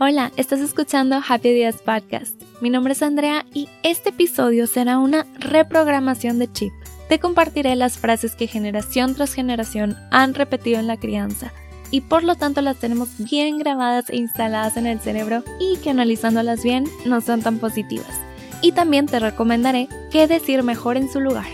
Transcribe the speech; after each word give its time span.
Hola, 0.00 0.30
estás 0.36 0.60
escuchando 0.60 1.20
Happy 1.28 1.52
Días 1.52 1.82
Podcast. 1.82 2.40
Mi 2.60 2.70
nombre 2.70 2.92
es 2.92 3.02
Andrea 3.02 3.44
y 3.52 3.68
este 3.82 4.10
episodio 4.10 4.68
será 4.68 4.96
una 5.00 5.26
reprogramación 5.40 6.38
de 6.38 6.52
chip. 6.52 6.72
Te 7.08 7.18
compartiré 7.18 7.74
las 7.74 7.98
frases 7.98 8.36
que 8.36 8.46
generación 8.46 9.16
tras 9.16 9.34
generación 9.34 9.96
han 10.12 10.34
repetido 10.34 10.78
en 10.78 10.86
la 10.86 10.98
crianza 10.98 11.52
y 11.90 12.02
por 12.02 12.22
lo 12.22 12.36
tanto 12.36 12.60
las 12.60 12.76
tenemos 12.76 13.08
bien 13.18 13.58
grabadas 13.58 14.08
e 14.08 14.18
instaladas 14.18 14.76
en 14.76 14.86
el 14.86 15.00
cerebro 15.00 15.42
y 15.58 15.78
que 15.78 15.90
analizándolas 15.90 16.62
bien 16.62 16.84
no 17.04 17.20
son 17.20 17.42
tan 17.42 17.58
positivas. 17.58 18.20
Y 18.62 18.70
también 18.70 19.06
te 19.06 19.18
recomendaré 19.18 19.88
qué 20.12 20.28
decir 20.28 20.62
mejor 20.62 20.96
en 20.96 21.10
su 21.10 21.20
lugar. 21.20 21.46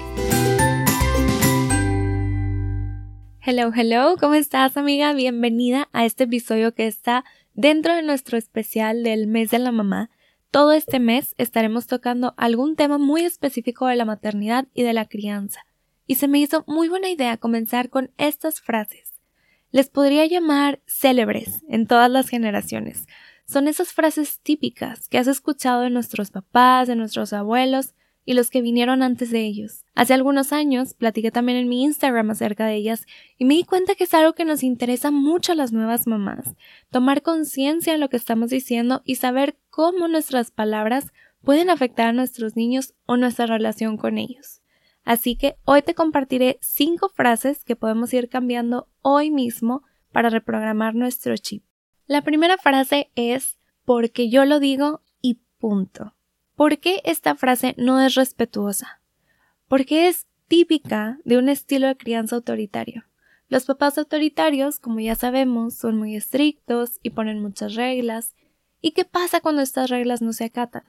Hello, 3.40 3.72
hello, 3.74 4.16
¿cómo 4.20 4.34
estás 4.34 4.76
amiga? 4.76 5.14
Bienvenida 5.14 5.88
a 5.92 6.04
este 6.04 6.24
episodio 6.24 6.74
que 6.74 6.86
está 6.86 7.25
Dentro 7.54 7.94
de 7.94 8.03
nuestro 8.03 8.36
especial 8.36 9.04
del 9.04 9.29
mes 9.29 9.50
de 9.50 9.61
la 9.61 9.71
mamá, 9.71 10.11
todo 10.50 10.72
este 10.72 10.99
mes 10.99 11.36
estaremos 11.39 11.86
tocando 11.86 12.35
algún 12.36 12.75
tema 12.75 12.99
muy 12.99 13.22
específico 13.22 13.86
de 13.86 13.94
la 13.94 14.04
maternidad 14.04 14.67
y 14.75 14.82
de 14.82 14.93
la 14.93 15.04
crianza, 15.04 15.64
y 16.04 16.17
se 16.17 16.27
me 16.27 16.40
hizo 16.40 16.64
muy 16.67 16.89
buena 16.89 17.11
idea 17.11 17.36
comenzar 17.36 17.90
con 17.90 18.11
estas 18.18 18.61
frases. 18.61 19.21
Les 19.71 19.89
podría 19.89 20.27
llamar 20.27 20.80
célebres 20.86 21.64
en 21.68 21.86
todas 21.86 22.11
las 22.11 22.29
generaciones. 22.29 23.07
Son 23.46 23.68
esas 23.68 23.93
frases 23.93 24.41
típicas 24.41 25.08
que 25.08 25.18
has 25.18 25.29
escuchado 25.29 25.82
de 25.82 25.91
nuestros 25.91 26.32
papás, 26.32 26.89
de 26.89 26.96
nuestros 26.96 27.32
abuelos, 27.32 27.94
y 28.25 28.35
los 28.35 28.51
que 28.51 28.63
vinieron 28.63 29.03
antes 29.03 29.31
de 29.31 29.45
ellos. 29.45 29.85
Hace 29.95 30.14
algunos 30.14 30.53
años 30.53 30.95
platiqué 30.95 31.31
también 31.31 31.59
en 31.59 31.69
mi 31.69 31.83
Instagram 31.83 32.31
acerca 32.31 32.67
de 32.67 32.75
ellas 32.77 33.06
y 33.39 33.45
me 33.45 33.55
di 33.55 33.64
cuenta 33.64 33.95
que 33.95 34.05
es 34.05 34.14
algo 34.14 34.34
que 34.34 34.45
nos 34.45 34.62
interesa 34.62 35.11
mucho 35.11 35.53
a 35.53 35.55
las 35.55 35.73
nuevas 35.73 36.06
mamás, 36.06 36.55
tomar 36.91 37.23
conciencia 37.23 37.92
de 37.92 37.98
lo 37.98 38.09
que 38.09 38.17
estamos 38.17 38.50
diciendo 38.50 39.03
y 39.05 39.16
saber 39.16 39.58
cómo 39.70 40.08
nuestras 40.08 40.50
palabras 40.50 41.12
pueden 41.42 41.70
afectar 41.70 42.08
a 42.08 42.12
nuestros 42.12 42.56
niños 42.56 42.94
o 43.06 43.16
nuestra 43.16 43.47
relación 43.47 43.97
con 43.97 44.19
ellos. 44.19 44.62
Así 45.05 45.36
que 45.36 45.56
hoy 45.64 45.83
te 45.83 45.94
compartiré 45.94 46.59
cinco 46.62 47.11
frases 47.11 47.62
que 47.64 47.77
podemos 47.77 48.12
ir 48.14 48.31
cambiando 48.31 48.88
hoy 49.03 49.31
mismo 49.31 49.83
para 50.12 50.31
reprogramar 50.31 50.94
nuestro 50.94 51.36
chip. 51.36 51.62
La 52.06 52.22
primera 52.22 52.56
frase 52.56 53.11
es 53.14 53.59
porque 53.84 54.31
yo 54.31 54.47
lo 54.47 54.61
digo 54.61 55.03
y 55.20 55.41
punto. 55.59 56.14
¿Por 56.56 56.78
qué 56.78 57.02
esta 57.05 57.34
frase 57.34 57.74
no 57.78 58.00
es 58.00 58.14
respetuosa? 58.14 59.00
Porque 59.66 60.06
es 60.06 60.28
típica 60.47 61.19
de 61.24 61.36
un 61.36 61.48
estilo 61.48 61.88
de 61.88 61.97
crianza 61.97 62.36
autoritario. 62.36 63.05
Los 63.48 63.64
papás 63.64 63.98
autoritarios, 63.98 64.78
como 64.78 65.00
ya 65.00 65.16
sabemos, 65.16 65.75
son 65.75 65.97
muy 65.97 66.14
estrictos 66.14 67.00
y 67.02 67.10
ponen 67.10 67.42
muchas 67.42 67.75
reglas. 67.75 68.36
¿Y 68.80 68.92
qué 68.92 69.05
pasa 69.05 69.41
cuando 69.41 69.62
estas 69.62 69.91
reglas 69.91 70.22
no 70.22 70.32
se 70.32 70.44
acatan? 70.44 70.84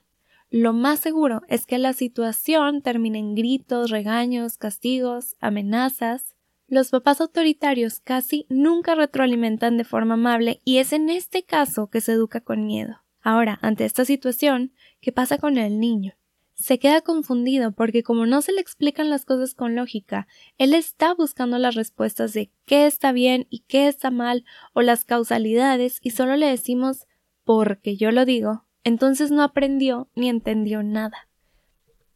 Lo 0.51 0.71
más 0.71 0.99
seguro 0.99 1.41
es 1.47 1.65
que 1.65 1.79
la 1.79 1.93
situación 1.93 2.83
termine 2.83 3.17
en 3.17 3.33
gritos, 3.33 3.89
regaños, 3.89 4.57
castigos, 4.57 5.35
amenazas. 5.39 6.35
Los 6.67 6.91
papás 6.91 7.21
autoritarios 7.21 7.99
casi 7.99 8.45
nunca 8.49 8.93
retroalimentan 8.93 9.77
de 9.77 9.83
forma 9.83 10.13
amable 10.13 10.61
y 10.63 10.77
es 10.77 10.93
en 10.93 11.09
este 11.09 11.43
caso 11.43 11.89
que 11.89 12.01
se 12.01 12.11
educa 12.11 12.41
con 12.41 12.67
miedo. 12.67 13.01
Ahora, 13.25 13.57
ante 13.63 13.85
esta 13.85 14.05
situación, 14.05 14.71
¿qué 15.01 15.11
pasa 15.11 15.37
con 15.37 15.57
el 15.57 15.79
niño? 15.79 16.13
Se 16.53 16.79
queda 16.79 17.01
confundido 17.01 17.73
porque 17.73 18.01
como 18.01 18.25
no 18.25 18.41
se 18.41 18.53
le 18.53 18.61
explican 18.61 19.09
las 19.09 19.25
cosas 19.25 19.53
con 19.53 19.75
lógica, 19.75 20.27
él 20.57 20.73
está 20.73 21.13
buscando 21.13 21.57
las 21.57 21.75
respuestas 21.75 22.33
de 22.33 22.49
qué 22.65 22.85
está 22.85 23.11
bien 23.11 23.45
y 23.49 23.59
qué 23.67 23.87
está 23.87 24.09
mal 24.09 24.45
o 24.73 24.81
las 24.81 25.03
causalidades 25.03 25.99
y 26.01 26.11
solo 26.11 26.37
le 26.37 26.47
decimos 26.47 27.07
porque 27.43 27.97
yo 27.97 28.11
lo 28.11 28.25
digo, 28.25 28.65
entonces 28.83 29.31
no 29.31 29.43
aprendió 29.43 30.09
ni 30.15 30.29
entendió 30.29 30.81
nada. 30.81 31.27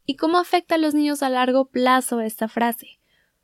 ¿Y 0.05 0.15
cómo 0.15 0.39
afecta 0.39 0.75
a 0.75 0.79
los 0.79 0.95
niños 0.95 1.21
a 1.21 1.29
largo 1.29 1.65
plazo 1.65 2.21
esta 2.21 2.47
frase? 2.47 2.99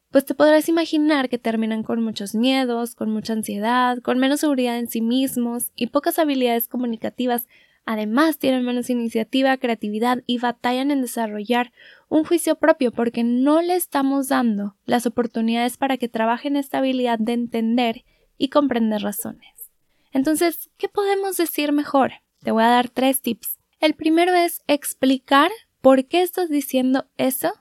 Pues 0.09 0.25
te 0.25 0.33
podrás 0.33 0.69
imaginar 0.69 1.27
que 1.27 1.37
terminan 1.37 1.83
con 1.83 2.01
muchos 2.01 2.35
miedos, 2.35 2.95
con 2.95 3.11
mucha 3.11 3.33
ansiedad, 3.33 3.99
con 3.99 4.17
menos 4.17 4.39
seguridad 4.39 4.79
en 4.79 4.87
sí 4.87 5.01
mismos 5.01 5.71
y 5.75 5.87
pocas 5.87 6.19
habilidades 6.19 6.67
comunicativas. 6.67 7.47
Además, 7.85 8.39
tienen 8.39 8.65
menos 8.65 8.89
iniciativa, 8.89 9.57
creatividad 9.57 10.23
y 10.25 10.39
batallan 10.39 10.89
en 10.89 11.01
desarrollar 11.01 11.71
un 12.09 12.23
juicio 12.23 12.55
propio 12.55 12.91
porque 12.91 13.23
no 13.23 13.61
le 13.61 13.75
estamos 13.75 14.27
dando 14.27 14.75
las 14.85 15.05
oportunidades 15.05 15.77
para 15.77 15.97
que 15.97 16.09
trabajen 16.09 16.57
esta 16.57 16.79
habilidad 16.79 17.19
de 17.19 17.33
entender 17.33 18.03
y 18.37 18.49
comprender 18.49 19.01
razones. 19.01 19.71
Entonces, 20.11 20.69
¿qué 20.77 20.89
podemos 20.89 21.37
decir 21.37 21.71
mejor? 21.71 22.13
Te 22.41 22.51
voy 22.51 22.63
a 22.63 22.69
dar 22.69 22.89
tres 22.89 23.21
tips. 23.21 23.59
El 23.79 23.93
primero 23.93 24.33
es 24.33 24.63
explicar 24.67 25.51
por 25.81 26.05
qué 26.05 26.23
estás 26.23 26.49
diciendo 26.49 27.05
eso 27.17 27.51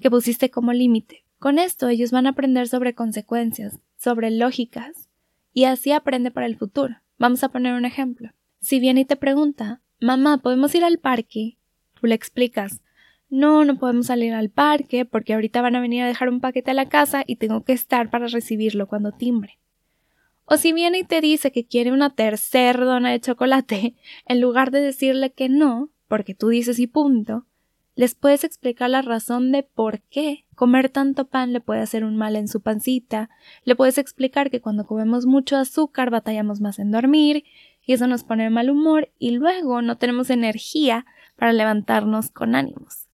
que 0.00 0.10
pusiste 0.10 0.50
como 0.50 0.72
límite. 0.72 1.24
Con 1.38 1.58
esto 1.58 1.88
ellos 1.88 2.12
van 2.12 2.26
a 2.26 2.30
aprender 2.30 2.68
sobre 2.68 2.94
consecuencias, 2.94 3.80
sobre 3.96 4.30
lógicas, 4.30 5.08
y 5.52 5.64
así 5.64 5.92
aprende 5.92 6.30
para 6.30 6.46
el 6.46 6.56
futuro. 6.56 6.96
Vamos 7.18 7.42
a 7.42 7.48
poner 7.48 7.74
un 7.74 7.84
ejemplo. 7.84 8.30
Si 8.64 8.80
viene 8.80 9.02
y 9.02 9.04
te 9.04 9.16
pregunta, 9.16 9.82
mamá, 10.00 10.38
¿podemos 10.38 10.74
ir 10.74 10.84
al 10.84 10.96
parque? 10.96 11.58
Tú 12.00 12.06
le 12.06 12.14
explicas, 12.14 12.80
no, 13.28 13.62
no 13.66 13.76
podemos 13.76 14.06
salir 14.06 14.32
al 14.32 14.48
parque 14.48 15.04
porque 15.04 15.34
ahorita 15.34 15.60
van 15.60 15.76
a 15.76 15.82
venir 15.82 16.02
a 16.02 16.06
dejar 16.06 16.30
un 16.30 16.40
paquete 16.40 16.70
a 16.70 16.74
la 16.74 16.88
casa 16.88 17.24
y 17.26 17.36
tengo 17.36 17.62
que 17.62 17.74
estar 17.74 18.08
para 18.08 18.26
recibirlo 18.26 18.88
cuando 18.88 19.12
timbre. 19.12 19.58
O 20.46 20.56
si 20.56 20.72
viene 20.72 21.00
y 21.00 21.04
te 21.04 21.20
dice 21.20 21.52
que 21.52 21.66
quiere 21.66 21.92
una 21.92 22.14
tercera 22.14 22.82
dona 22.86 23.10
de 23.10 23.20
chocolate, 23.20 23.96
en 24.26 24.40
lugar 24.40 24.70
de 24.70 24.80
decirle 24.80 25.30
que 25.30 25.50
no, 25.50 25.90
porque 26.08 26.34
tú 26.34 26.48
dices 26.48 26.78
y 26.78 26.86
punto, 26.86 27.44
les 27.96 28.14
puedes 28.14 28.44
explicar 28.44 28.88
la 28.88 29.02
razón 29.02 29.52
de 29.52 29.62
por 29.62 30.00
qué 30.00 30.46
comer 30.54 30.88
tanto 30.88 31.28
pan 31.28 31.52
le 31.52 31.60
puede 31.60 31.80
hacer 31.80 32.02
un 32.02 32.16
mal 32.16 32.34
en 32.34 32.48
su 32.48 32.62
pancita, 32.62 33.28
le 33.64 33.76
puedes 33.76 33.98
explicar 33.98 34.50
que 34.50 34.62
cuando 34.62 34.86
comemos 34.86 35.26
mucho 35.26 35.56
azúcar 35.56 36.08
batallamos 36.08 36.62
más 36.62 36.78
en 36.78 36.90
dormir, 36.90 37.44
y 37.86 37.92
eso 37.92 38.06
nos 38.06 38.24
pone 38.24 38.44
de 38.44 38.50
mal 38.50 38.70
humor, 38.70 39.12
y 39.18 39.32
luego 39.32 39.82
no 39.82 39.98
tenemos 39.98 40.30
energía 40.30 41.06
para 41.36 41.52
levantarnos 41.52 42.30
con 42.30 42.54
ánimos. 42.54 43.08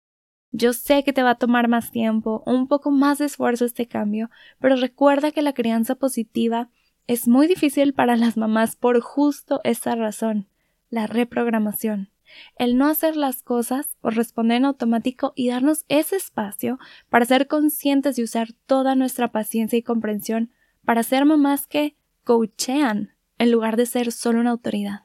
Yo 0.53 0.73
sé 0.73 1.05
que 1.05 1.13
te 1.13 1.23
va 1.23 1.31
a 1.31 1.39
tomar 1.39 1.69
más 1.69 1.91
tiempo, 1.91 2.43
un 2.47 2.67
poco 2.67 2.91
más 2.91 3.19
de 3.19 3.27
esfuerzo 3.27 3.65
este 3.65 3.87
cambio, 3.87 4.31
pero 4.59 4.77
recuerda 4.77 5.31
que 5.31 5.43
la 5.43 5.53
crianza 5.53 5.95
positiva 5.95 6.71
es 7.07 7.29
muy 7.29 7.47
difícil 7.47 7.95
para 7.95 8.17
las 8.17 8.37
mamás 8.37 8.77
por 8.77 9.01
justo 9.01 9.61
esa 9.65 9.95
razón, 9.95 10.49
la 10.91 11.07
reprogramación 11.07 12.11
el 12.57 12.77
no 12.77 12.89
hacer 12.89 13.17
las 13.17 13.43
cosas 13.43 13.97
o 14.01 14.11
responder 14.11 14.59
en 14.59 14.65
automático 14.65 15.33
y 15.35 15.49
darnos 15.49 15.85
ese 15.89 16.17
espacio 16.17 16.79
para 17.09 17.25
ser 17.25 17.47
conscientes 17.47 18.19
y 18.19 18.23
usar 18.23 18.53
toda 18.67 18.95
nuestra 18.95 19.29
paciencia 19.29 19.79
y 19.79 19.83
comprensión 19.83 20.51
para 20.85 21.03
ser 21.03 21.25
mamás 21.25 21.67
que 21.67 21.97
coachean 22.25 23.15
en 23.41 23.51
lugar 23.51 23.77
de 23.77 23.87
ser 23.87 24.13
solo 24.13 24.39
una 24.39 24.51
autoridad. 24.51 25.01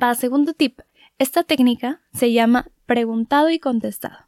Va, 0.00 0.14
segundo 0.14 0.52
tip. 0.52 0.80
Esta 1.18 1.42
técnica 1.42 2.02
se 2.12 2.32
llama 2.32 2.70
preguntado 2.84 3.48
y 3.48 3.58
contestado. 3.58 4.18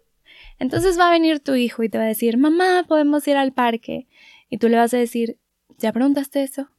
Entonces 0.58 0.98
va 0.98 1.08
a 1.08 1.12
venir 1.12 1.40
tu 1.40 1.54
hijo 1.54 1.82
y 1.82 1.90
te 1.90 1.98
va 1.98 2.04
a 2.04 2.08
decir, 2.08 2.38
mamá, 2.38 2.84
podemos 2.88 3.28
ir 3.28 3.36
al 3.36 3.52
parque. 3.52 4.06
Y 4.48 4.58
tú 4.58 4.68
le 4.68 4.76
vas 4.76 4.94
a 4.94 4.98
decir, 4.98 5.38
¿ya 5.76 5.92
preguntaste 5.92 6.42
eso? 6.42 6.70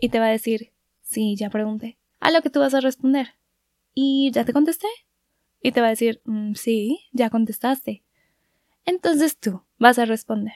Y 0.00 0.10
te 0.10 0.20
va 0.20 0.26
a 0.26 0.30
decir, 0.30 0.72
sí, 1.02 1.34
ya 1.36 1.50
pregunté. 1.50 1.98
A 2.20 2.30
lo 2.30 2.42
que 2.42 2.50
tú 2.50 2.60
vas 2.60 2.74
a 2.74 2.80
responder, 2.80 3.34
¿Y 3.94 4.32
ya 4.32 4.44
te 4.44 4.52
contesté? 4.52 4.88
Y 5.62 5.70
te 5.70 5.80
va 5.80 5.86
a 5.86 5.90
decir, 5.90 6.20
mm, 6.24 6.54
sí, 6.54 7.00
ya 7.12 7.30
contestaste. 7.30 8.02
Entonces 8.84 9.38
tú 9.38 9.62
vas 9.78 9.98
a 9.98 10.04
responder. 10.04 10.54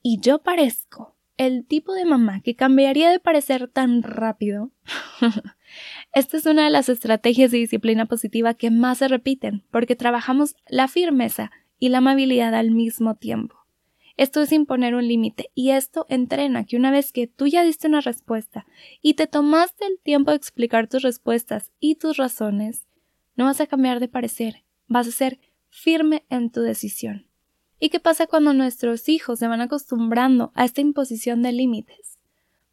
Y 0.00 0.20
yo 0.20 0.38
parezco 0.38 1.15
el 1.36 1.66
tipo 1.66 1.92
de 1.92 2.04
mamá 2.04 2.40
que 2.40 2.54
cambiaría 2.54 3.10
de 3.10 3.20
parecer 3.20 3.68
tan 3.68 4.02
rápido. 4.02 4.70
Esta 6.12 6.36
es 6.36 6.46
una 6.46 6.64
de 6.64 6.70
las 6.70 6.88
estrategias 6.88 7.50
de 7.50 7.58
disciplina 7.58 8.06
positiva 8.06 8.54
que 8.54 8.70
más 8.70 8.98
se 8.98 9.08
repiten, 9.08 9.64
porque 9.70 9.96
trabajamos 9.96 10.56
la 10.68 10.88
firmeza 10.88 11.50
y 11.78 11.90
la 11.90 11.98
amabilidad 11.98 12.54
al 12.54 12.70
mismo 12.70 13.16
tiempo. 13.16 13.56
Esto 14.16 14.40
es 14.40 14.50
imponer 14.52 14.94
un 14.94 15.06
límite 15.06 15.50
y 15.54 15.70
esto 15.72 16.06
entrena 16.08 16.64
que 16.64 16.78
una 16.78 16.90
vez 16.90 17.12
que 17.12 17.26
tú 17.26 17.46
ya 17.46 17.62
diste 17.62 17.86
una 17.86 18.00
respuesta 18.00 18.66
y 19.02 19.14
te 19.14 19.26
tomaste 19.26 19.84
el 19.84 19.98
tiempo 20.02 20.30
de 20.30 20.38
explicar 20.38 20.88
tus 20.88 21.02
respuestas 21.02 21.70
y 21.80 21.96
tus 21.96 22.16
razones, 22.16 22.86
no 23.34 23.44
vas 23.44 23.60
a 23.60 23.66
cambiar 23.66 24.00
de 24.00 24.08
parecer, 24.08 24.64
vas 24.86 25.06
a 25.06 25.12
ser 25.12 25.38
firme 25.68 26.24
en 26.30 26.50
tu 26.50 26.62
decisión. 26.62 27.25
¿Y 27.78 27.90
qué 27.90 28.00
pasa 28.00 28.26
cuando 28.26 28.54
nuestros 28.54 29.08
hijos 29.08 29.38
se 29.38 29.48
van 29.48 29.60
acostumbrando 29.60 30.50
a 30.54 30.64
esta 30.64 30.80
imposición 30.80 31.42
de 31.42 31.52
límites? 31.52 32.18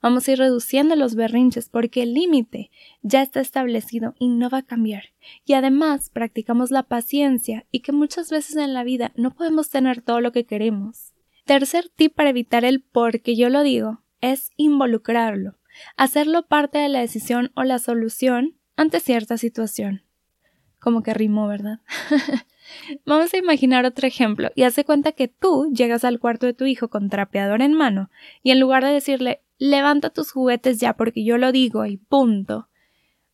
Vamos 0.02 0.28
a 0.28 0.34
ir 0.34 0.40
reduciendo 0.40 0.96
los 0.96 1.16
berrinches 1.16 1.70
porque 1.70 2.04
el 2.04 2.14
límite 2.14 2.72
ya 3.02 3.22
está 3.22 3.40
establecido 3.40 4.16
y 4.20 4.28
no 4.28 4.50
va 4.50 4.60
a 4.60 4.66
cambiar. 4.66 5.14
Y 5.46 5.54
además 5.54 6.10
practicamos 6.10 6.72
la 6.72 6.84
paciencia 6.84 7.66
y 7.72 7.80
que 7.80 7.94
muchas 7.94 8.30
veces 8.30 8.58
en 8.58 8.74
la 8.74 8.84
vida 8.84 9.14
no 9.16 9.34
podemos 9.34 9.70
tener 9.70 10.02
todo 10.02 10.20
lo 10.20 10.34
que 10.34 10.46
queremos. 10.46 11.14
Tercer 11.46 11.90
tip 11.90 12.16
para 12.16 12.30
evitar 12.30 12.66
el 12.66 12.82
porque 12.82 13.36
yo 13.36 13.50
lo 13.50 13.64
digo 13.64 14.04
es 14.20 14.52
involucrarlo, 14.56 15.58
hacerlo 15.98 16.48
parte 16.48 16.78
de 16.80 16.88
la 16.90 17.00
decisión 17.00 17.52
o 17.56 17.64
la 17.64 17.80
solución 17.80 18.58
ante 18.78 19.02
cierta 19.02 19.38
situación. 19.38 20.04
Como 20.80 21.04
que 21.04 21.14
rimó, 21.14 21.48
¿verdad? 21.48 21.80
Vamos 23.06 23.34
a 23.34 23.38
imaginar 23.38 23.86
otro 23.86 24.08
ejemplo 24.08 24.50
y 24.56 24.64
hace 24.64 24.86
cuenta 24.86 25.12
que 25.12 25.28
tú 25.28 25.72
llegas 25.74 26.04
al 26.04 26.20
cuarto 26.20 26.46
de 26.46 26.54
tu 26.54 26.66
hijo 26.66 26.90
con 26.90 27.10
trapeador 27.10 27.62
en 27.62 27.74
mano 27.74 28.10
y 28.42 28.52
en 28.52 28.60
lugar 28.60 28.84
de 28.84 28.92
decirle 28.92 29.42
levanta 29.58 30.10
tus 30.10 30.32
juguetes 30.32 30.80
ya 30.80 30.94
porque 30.94 31.24
yo 31.24 31.38
lo 31.38 31.52
digo 31.52 31.86
y 31.86 31.98
punto, 31.98 32.68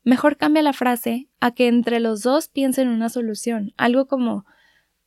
mejor 0.03 0.37
cambia 0.37 0.61
la 0.61 0.73
frase 0.73 1.27
a 1.39 1.51
que 1.51 1.67
entre 1.67 1.99
los 1.99 2.21
dos 2.21 2.47
piensen 2.47 2.87
una 2.87 3.09
solución, 3.09 3.73
algo 3.77 4.07
como 4.07 4.45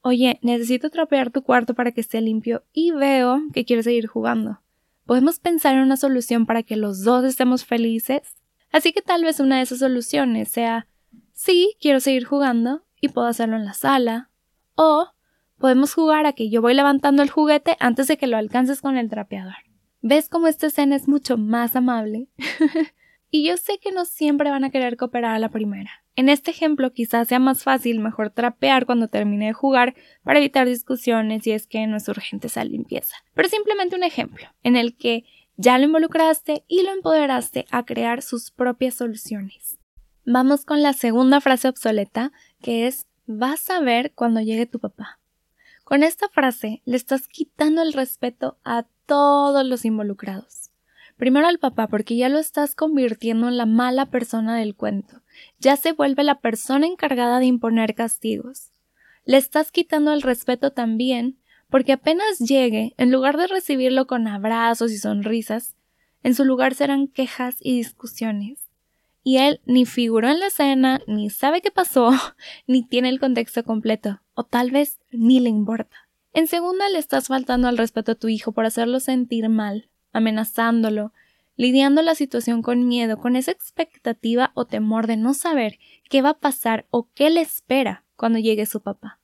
Oye, 0.04 0.40
necesito 0.42 0.90
trapear 0.90 1.30
tu 1.30 1.42
cuarto 1.42 1.74
para 1.74 1.92
que 1.92 2.00
esté 2.00 2.20
limpio 2.20 2.64
y 2.72 2.90
veo 2.90 3.40
que 3.52 3.64
quieres 3.64 3.84
seguir 3.84 4.08
jugando. 4.08 4.60
¿Podemos 5.06 5.38
pensar 5.38 5.76
en 5.76 5.82
una 5.82 5.96
solución 5.96 6.44
para 6.44 6.64
que 6.64 6.74
los 6.74 7.04
dos 7.04 7.24
estemos 7.24 7.64
felices? 7.64 8.34
Así 8.72 8.92
que 8.92 9.00
tal 9.00 9.22
vez 9.22 9.38
una 9.38 9.58
de 9.58 9.62
esas 9.62 9.78
soluciones 9.78 10.48
sea 10.48 10.88
sí, 11.32 11.76
quiero 11.80 12.00
seguir 12.00 12.24
jugando 12.24 12.82
y 13.02 13.08
puedo 13.08 13.26
hacerlo 13.26 13.56
en 13.56 13.66
la 13.66 13.74
sala. 13.74 14.30
O 14.74 15.08
podemos 15.58 15.92
jugar 15.92 16.24
a 16.24 16.32
que 16.32 16.48
yo 16.48 16.62
voy 16.62 16.72
levantando 16.72 17.22
el 17.22 17.28
juguete 17.28 17.76
antes 17.80 18.06
de 18.06 18.16
que 18.16 18.26
lo 18.26 18.38
alcances 18.38 18.80
con 18.80 18.96
el 18.96 19.10
trapeador. 19.10 19.56
¿Ves 20.00 20.28
cómo 20.30 20.46
esta 20.46 20.68
escena 20.68 20.96
es 20.96 21.08
mucho 21.08 21.36
más 21.36 21.76
amable? 21.76 22.28
y 23.30 23.46
yo 23.46 23.56
sé 23.56 23.78
que 23.78 23.92
no 23.92 24.04
siempre 24.04 24.50
van 24.50 24.64
a 24.64 24.70
querer 24.70 24.96
cooperar 24.96 25.34
a 25.34 25.38
la 25.38 25.50
primera. 25.50 25.90
En 26.14 26.28
este 26.28 26.52
ejemplo 26.52 26.92
quizás 26.92 27.28
sea 27.28 27.38
más 27.38 27.64
fácil 27.64 27.98
mejor 27.98 28.30
trapear 28.30 28.86
cuando 28.86 29.08
termine 29.08 29.46
de 29.46 29.52
jugar 29.52 29.94
para 30.22 30.38
evitar 30.38 30.66
discusiones 30.66 31.42
si 31.42 31.52
es 31.52 31.66
que 31.66 31.86
no 31.86 31.96
es 31.96 32.08
urgente 32.08 32.46
esa 32.46 32.64
limpieza. 32.64 33.16
Pero 33.34 33.48
simplemente 33.48 33.96
un 33.96 34.04
ejemplo 34.04 34.46
en 34.62 34.76
el 34.76 34.96
que 34.96 35.24
ya 35.56 35.76
lo 35.78 35.84
involucraste 35.84 36.64
y 36.68 36.82
lo 36.82 36.92
empoderaste 36.92 37.66
a 37.70 37.84
crear 37.84 38.22
sus 38.22 38.50
propias 38.50 38.94
soluciones. 38.94 39.78
Vamos 40.24 40.64
con 40.64 40.82
la 40.82 40.92
segunda 40.92 41.40
frase 41.40 41.68
obsoleta 41.68 42.32
que 42.60 42.86
es 42.86 43.06
vas 43.26 43.70
a 43.70 43.80
ver 43.80 44.12
cuando 44.14 44.40
llegue 44.40 44.66
tu 44.66 44.78
papá. 44.78 45.18
Con 45.84 46.02
esta 46.02 46.28
frase 46.28 46.82
le 46.84 46.96
estás 46.96 47.28
quitando 47.28 47.82
el 47.82 47.92
respeto 47.92 48.58
a 48.64 48.86
todos 49.06 49.66
los 49.66 49.84
involucrados. 49.84 50.70
Primero 51.16 51.46
al 51.46 51.58
papá 51.58 51.88
porque 51.88 52.16
ya 52.16 52.28
lo 52.28 52.38
estás 52.38 52.74
convirtiendo 52.74 53.48
en 53.48 53.56
la 53.56 53.66
mala 53.66 54.06
persona 54.06 54.56
del 54.56 54.74
cuento 54.74 55.22
ya 55.58 55.76
se 55.76 55.92
vuelve 55.92 56.24
la 56.24 56.40
persona 56.40 56.86
encargada 56.86 57.38
de 57.38 57.46
imponer 57.46 57.94
castigos. 57.94 58.70
Le 59.24 59.36
estás 59.36 59.70
quitando 59.70 60.12
el 60.12 60.22
respeto 60.22 60.72
también, 60.72 61.38
porque 61.70 61.92
apenas 61.92 62.38
llegue, 62.38 62.94
en 62.98 63.10
lugar 63.10 63.36
de 63.38 63.46
recibirlo 63.46 64.06
con 64.06 64.26
abrazos 64.26 64.92
y 64.92 64.98
sonrisas, 64.98 65.76
en 66.22 66.34
su 66.34 66.44
lugar 66.44 66.74
serán 66.74 67.08
quejas 67.08 67.56
y 67.60 67.76
discusiones. 67.76 68.61
Y 69.24 69.38
él 69.38 69.60
ni 69.64 69.86
figuró 69.86 70.28
en 70.28 70.40
la 70.40 70.48
escena, 70.48 71.00
ni 71.06 71.30
sabe 71.30 71.60
qué 71.60 71.70
pasó, 71.70 72.10
ni 72.66 72.82
tiene 72.82 73.08
el 73.08 73.20
contexto 73.20 73.64
completo, 73.64 74.20
o 74.34 74.44
tal 74.44 74.70
vez 74.70 75.00
ni 75.10 75.40
le 75.40 75.48
importa. 75.48 75.96
En 76.32 76.46
segunda, 76.46 76.88
le 76.88 76.98
estás 76.98 77.28
faltando 77.28 77.68
al 77.68 77.78
respeto 77.78 78.12
a 78.12 78.16
tu 78.16 78.28
hijo 78.28 78.52
por 78.52 78.64
hacerlo 78.64 79.00
sentir 79.00 79.48
mal, 79.48 79.90
amenazándolo, 80.12 81.12
lidiando 81.56 82.02
la 82.02 82.14
situación 82.14 82.62
con 82.62 82.88
miedo, 82.88 83.18
con 83.18 83.36
esa 83.36 83.50
expectativa 83.50 84.50
o 84.54 84.64
temor 84.64 85.06
de 85.06 85.16
no 85.16 85.34
saber 85.34 85.78
qué 86.08 86.22
va 86.22 86.30
a 86.30 86.40
pasar 86.40 86.86
o 86.90 87.08
qué 87.14 87.30
le 87.30 87.42
espera 87.42 88.04
cuando 88.16 88.38
llegue 88.38 88.66
su 88.66 88.80
papá. 88.80 89.20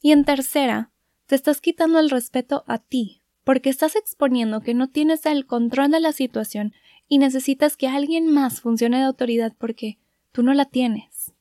Y 0.00 0.12
en 0.12 0.24
tercera, 0.24 0.90
te 1.26 1.34
estás 1.34 1.60
quitando 1.60 1.98
el 1.98 2.10
respeto 2.10 2.64
a 2.66 2.78
ti, 2.78 3.22
porque 3.44 3.70
estás 3.70 3.94
exponiendo 3.96 4.60
que 4.60 4.74
no 4.74 4.88
tienes 4.88 5.26
el 5.26 5.46
control 5.46 5.90
de 5.90 6.00
la 6.00 6.12
situación 6.12 6.72
y 7.08 7.18
necesitas 7.18 7.76
que 7.76 7.88
alguien 7.88 8.32
más 8.32 8.60
funcione 8.60 8.98
de 8.98 9.04
autoridad 9.04 9.52
porque 9.58 9.98
tú 10.32 10.42
no 10.42 10.54
la 10.54 10.64
tienes. 10.64 11.32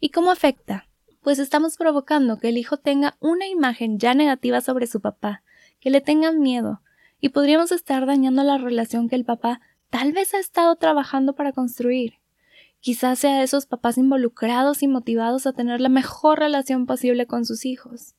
¿Y 0.00 0.10
cómo 0.10 0.30
afecta? 0.30 0.88
Pues 1.22 1.38
estamos 1.38 1.76
provocando 1.76 2.38
que 2.38 2.48
el 2.48 2.58
hijo 2.58 2.76
tenga 2.76 3.16
una 3.20 3.46
imagen 3.46 3.98
ya 3.98 4.14
negativa 4.14 4.60
sobre 4.60 4.86
su 4.86 5.00
papá, 5.00 5.42
que 5.80 5.90
le 5.90 6.00
tengan 6.00 6.40
miedo, 6.40 6.82
y 7.20 7.28
podríamos 7.28 7.70
estar 7.70 8.04
dañando 8.06 8.42
la 8.42 8.58
relación 8.58 9.08
que 9.08 9.14
el 9.14 9.24
papá 9.24 9.60
tal 9.90 10.12
vez 10.12 10.34
ha 10.34 10.40
estado 10.40 10.74
trabajando 10.76 11.34
para 11.34 11.52
construir. 11.52 12.14
Quizás 12.80 13.20
sea 13.20 13.44
esos 13.44 13.66
papás 13.66 13.96
involucrados 13.96 14.82
y 14.82 14.88
motivados 14.88 15.46
a 15.46 15.52
tener 15.52 15.80
la 15.80 15.88
mejor 15.88 16.40
relación 16.40 16.86
posible 16.86 17.26
con 17.26 17.44
sus 17.44 17.64
hijos. 17.64 18.16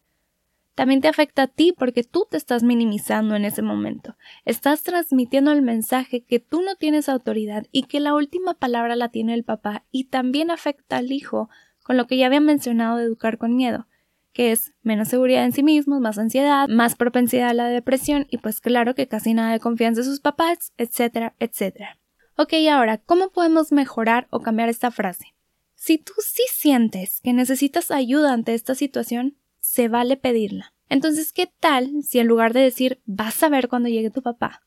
También 0.75 1.01
te 1.01 1.07
afecta 1.07 1.43
a 1.43 1.47
ti 1.47 1.73
porque 1.77 2.03
tú 2.03 2.27
te 2.29 2.37
estás 2.37 2.63
minimizando 2.63 3.35
en 3.35 3.45
ese 3.45 3.61
momento. 3.61 4.15
Estás 4.45 4.83
transmitiendo 4.83 5.51
el 5.51 5.61
mensaje 5.61 6.23
que 6.23 6.39
tú 6.39 6.61
no 6.61 6.75
tienes 6.75 7.09
autoridad 7.09 7.67
y 7.71 7.83
que 7.83 7.99
la 7.99 8.13
última 8.15 8.55
palabra 8.55 8.95
la 8.95 9.09
tiene 9.09 9.33
el 9.33 9.43
papá 9.43 9.85
y 9.91 10.05
también 10.05 10.49
afecta 10.49 10.97
al 10.97 11.11
hijo 11.11 11.49
con 11.83 11.97
lo 11.97 12.07
que 12.07 12.17
ya 12.17 12.25
había 12.25 12.39
mencionado 12.39 12.97
de 12.97 13.03
educar 13.03 13.37
con 13.37 13.55
miedo 13.55 13.87
que 14.33 14.51
es 14.51 14.73
menos 14.81 15.07
seguridad 15.07 15.45
en 15.45 15.51
sí 15.51 15.63
mismos, 15.63 16.01
más 16.01 16.17
ansiedad, 16.17 16.67
más 16.67 16.95
propensidad 16.95 17.49
a 17.49 17.53
la 17.53 17.67
depresión 17.67 18.25
y 18.29 18.39
pues 18.39 18.59
claro 18.59 18.95
que 18.95 19.07
casi 19.07 19.33
nada 19.33 19.51
de 19.51 19.59
confianza 19.59 20.01
en 20.01 20.05
sus 20.05 20.19
papás, 20.19 20.73
etcétera, 20.77 21.35
etcétera. 21.39 21.99
Ok, 22.35 22.53
ahora, 22.71 22.97
¿cómo 22.97 23.29
podemos 23.29 23.71
mejorar 23.71 24.27
o 24.31 24.39
cambiar 24.39 24.69
esta 24.69 24.89
frase? 24.89 25.35
Si 25.75 25.99
tú 25.99 26.13
sí 26.19 26.43
sientes 26.49 27.21
que 27.21 27.31
necesitas 27.31 27.91
ayuda 27.91 28.33
ante 28.33 28.55
esta 28.55 28.73
situación, 28.73 29.37
se 29.63 29.87
vale 29.87 30.17
pedirla. 30.17 30.73
Entonces, 30.89 31.31
¿qué 31.31 31.47
tal 31.47 32.03
si 32.03 32.19
en 32.19 32.27
lugar 32.27 32.53
de 32.53 32.59
decir 32.59 33.01
vas 33.05 33.41
a 33.41 33.49
ver 33.49 33.69
cuando 33.69 33.87
llegue 33.87 34.09
tu 34.09 34.21
papá, 34.21 34.61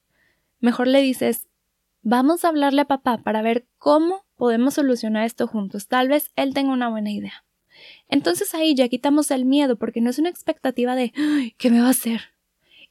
mejor 0.58 0.88
le 0.88 1.02
dices 1.02 1.46
vamos 2.00 2.44
a 2.44 2.48
hablarle 2.48 2.80
a 2.80 2.86
papá 2.86 3.18
para 3.18 3.42
ver 3.42 3.66
cómo 3.78 4.24
podemos 4.36 4.74
solucionar 4.74 5.26
esto 5.26 5.46
juntos? 5.46 5.86
Tal 5.86 6.08
vez 6.08 6.32
él 6.34 6.54
tenga 6.54 6.72
una 6.72 6.88
buena 6.88 7.12
idea. 7.12 7.44
Entonces 8.08 8.54
ahí 8.54 8.74
ya 8.74 8.88
quitamos 8.88 9.30
el 9.30 9.44
miedo 9.44 9.76
porque 9.76 10.00
no 10.00 10.08
es 10.08 10.18
una 10.18 10.30
expectativa 10.30 10.94
de 10.94 11.12
¿qué 11.58 11.70
me 11.70 11.80
va 11.80 11.88
a 11.88 11.90
hacer? 11.90 12.22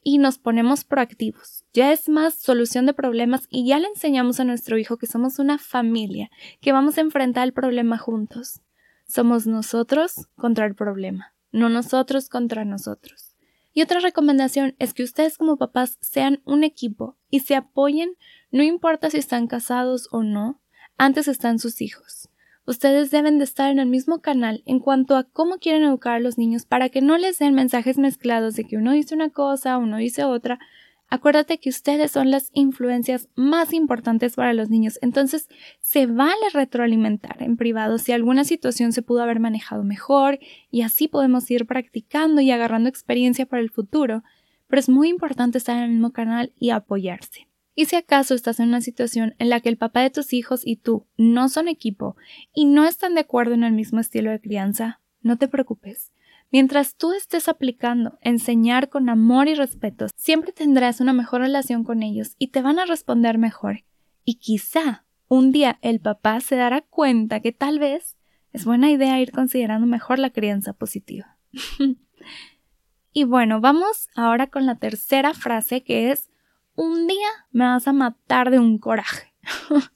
Y 0.04 0.18
nos 0.18 0.38
ponemos 0.38 0.84
proactivos. 0.84 1.64
Ya 1.72 1.92
es 1.92 2.08
más 2.08 2.34
solución 2.34 2.86
de 2.86 2.94
problemas 2.94 3.48
y 3.50 3.66
ya 3.66 3.80
le 3.80 3.88
enseñamos 3.88 4.38
a 4.38 4.44
nuestro 4.44 4.78
hijo 4.78 4.96
que 4.96 5.08
somos 5.08 5.40
una 5.40 5.58
familia, 5.58 6.30
que 6.60 6.70
vamos 6.70 6.98
a 6.98 7.00
enfrentar 7.00 7.44
el 7.48 7.52
problema 7.52 7.98
juntos. 7.98 8.60
Somos 9.08 9.48
nosotros 9.48 10.28
contra 10.36 10.66
el 10.66 10.76
problema, 10.76 11.34
no 11.52 11.68
nosotros 11.68 12.28
contra 12.28 12.64
nosotros. 12.64 13.36
Y 13.72 13.82
otra 13.82 14.00
recomendación 14.00 14.74
es 14.78 14.94
que 14.94 15.02
ustedes 15.02 15.36
como 15.36 15.58
papás 15.58 15.98
sean 16.00 16.40
un 16.44 16.64
equipo 16.64 17.16
y 17.28 17.40
se 17.40 17.54
apoyen, 17.54 18.10
no 18.50 18.62
importa 18.62 19.10
si 19.10 19.18
están 19.18 19.46
casados 19.46 20.08
o 20.12 20.22
no, 20.22 20.62
antes 20.96 21.28
están 21.28 21.58
sus 21.58 21.82
hijos. 21.82 22.30
Ustedes 22.66 23.10
deben 23.10 23.38
de 23.38 23.44
estar 23.44 23.70
en 23.70 23.78
el 23.78 23.86
mismo 23.86 24.20
canal 24.20 24.62
en 24.66 24.80
cuanto 24.80 25.14
a 25.14 25.24
cómo 25.24 25.58
quieren 25.58 25.84
educar 25.84 26.14
a 26.14 26.20
los 26.20 26.36
niños 26.36 26.66
para 26.66 26.88
que 26.88 27.00
no 27.00 27.16
les 27.16 27.38
den 27.38 27.54
mensajes 27.54 27.96
mezclados 27.96 28.56
de 28.56 28.64
que 28.64 28.76
uno 28.76 28.92
dice 28.92 29.14
una 29.14 29.30
cosa, 29.30 29.78
uno 29.78 29.98
dice 29.98 30.24
otra. 30.24 30.58
Acuérdate 31.08 31.58
que 31.58 31.68
ustedes 31.68 32.10
son 32.10 32.32
las 32.32 32.50
influencias 32.52 33.28
más 33.36 33.72
importantes 33.72 34.34
para 34.34 34.52
los 34.54 34.70
niños, 34.70 34.98
entonces 35.02 35.48
se 35.80 36.06
vale 36.06 36.34
retroalimentar 36.52 37.42
en 37.42 37.56
privado 37.56 37.98
si 37.98 38.10
alguna 38.10 38.44
situación 38.44 38.92
se 38.92 39.02
pudo 39.02 39.22
haber 39.22 39.38
manejado 39.38 39.84
mejor 39.84 40.40
y 40.70 40.82
así 40.82 41.06
podemos 41.06 41.48
ir 41.50 41.66
practicando 41.66 42.40
y 42.40 42.50
agarrando 42.50 42.88
experiencia 42.88 43.46
para 43.46 43.62
el 43.62 43.70
futuro, 43.70 44.24
pero 44.66 44.80
es 44.80 44.88
muy 44.88 45.08
importante 45.08 45.58
estar 45.58 45.76
en 45.76 45.84
el 45.84 45.90
mismo 45.90 46.10
canal 46.10 46.52
y 46.58 46.70
apoyarse. 46.70 47.46
Y 47.76 47.84
si 47.84 47.94
acaso 47.94 48.34
estás 48.34 48.58
en 48.58 48.68
una 48.68 48.80
situación 48.80 49.34
en 49.38 49.50
la 49.50 49.60
que 49.60 49.68
el 49.68 49.76
papá 49.76 50.00
de 50.00 50.10
tus 50.10 50.32
hijos 50.32 50.66
y 50.66 50.76
tú 50.76 51.06
no 51.16 51.48
son 51.48 51.68
equipo 51.68 52.16
y 52.52 52.64
no 52.64 52.84
están 52.84 53.14
de 53.14 53.20
acuerdo 53.20 53.54
en 53.54 53.64
el 53.64 53.74
mismo 53.74 54.00
estilo 54.00 54.30
de 54.30 54.40
crianza, 54.40 55.02
no 55.20 55.36
te 55.36 55.46
preocupes. 55.46 56.10
Mientras 56.52 56.96
tú 56.96 57.12
estés 57.12 57.48
aplicando 57.48 58.18
enseñar 58.20 58.88
con 58.88 59.08
amor 59.08 59.48
y 59.48 59.54
respeto, 59.54 60.06
siempre 60.16 60.52
tendrás 60.52 61.00
una 61.00 61.12
mejor 61.12 61.40
relación 61.40 61.84
con 61.84 62.02
ellos 62.02 62.34
y 62.38 62.48
te 62.48 62.62
van 62.62 62.78
a 62.78 62.86
responder 62.86 63.36
mejor. 63.36 63.84
Y 64.24 64.36
quizá 64.36 65.04
un 65.28 65.50
día 65.50 65.78
el 65.82 66.00
papá 66.00 66.40
se 66.40 66.56
dará 66.56 66.82
cuenta 66.82 67.40
que 67.40 67.52
tal 67.52 67.78
vez 67.78 68.16
es 68.52 68.64
buena 68.64 68.90
idea 68.90 69.20
ir 69.20 69.32
considerando 69.32 69.86
mejor 69.86 70.18
la 70.18 70.30
crianza 70.30 70.72
positiva. 70.72 71.36
y 73.12 73.24
bueno, 73.24 73.60
vamos 73.60 74.08
ahora 74.14 74.46
con 74.46 74.66
la 74.66 74.76
tercera 74.76 75.34
frase 75.34 75.82
que 75.82 76.12
es 76.12 76.30
un 76.76 77.06
día 77.06 77.28
me 77.50 77.64
vas 77.64 77.88
a 77.88 77.92
matar 77.92 78.50
de 78.50 78.58
un 78.58 78.78
coraje. 78.78 79.34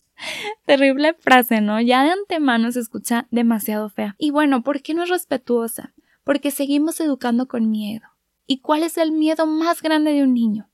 Terrible 0.66 1.14
frase, 1.14 1.60
¿no? 1.60 1.80
Ya 1.80 2.04
de 2.04 2.10
antemano 2.10 2.72
se 2.72 2.80
escucha 2.80 3.26
demasiado 3.30 3.88
fea. 3.88 4.16
Y 4.18 4.30
bueno, 4.30 4.62
¿por 4.62 4.82
qué 4.82 4.94
no 4.94 5.04
es 5.04 5.08
respetuosa? 5.08 5.94
Porque 6.24 6.50
seguimos 6.50 7.00
educando 7.00 7.48
con 7.48 7.70
miedo. 7.70 8.06
¿Y 8.46 8.58
cuál 8.58 8.82
es 8.82 8.98
el 8.98 9.12
miedo 9.12 9.46
más 9.46 9.82
grande 9.82 10.12
de 10.12 10.22
un 10.22 10.34
niño? 10.34 10.68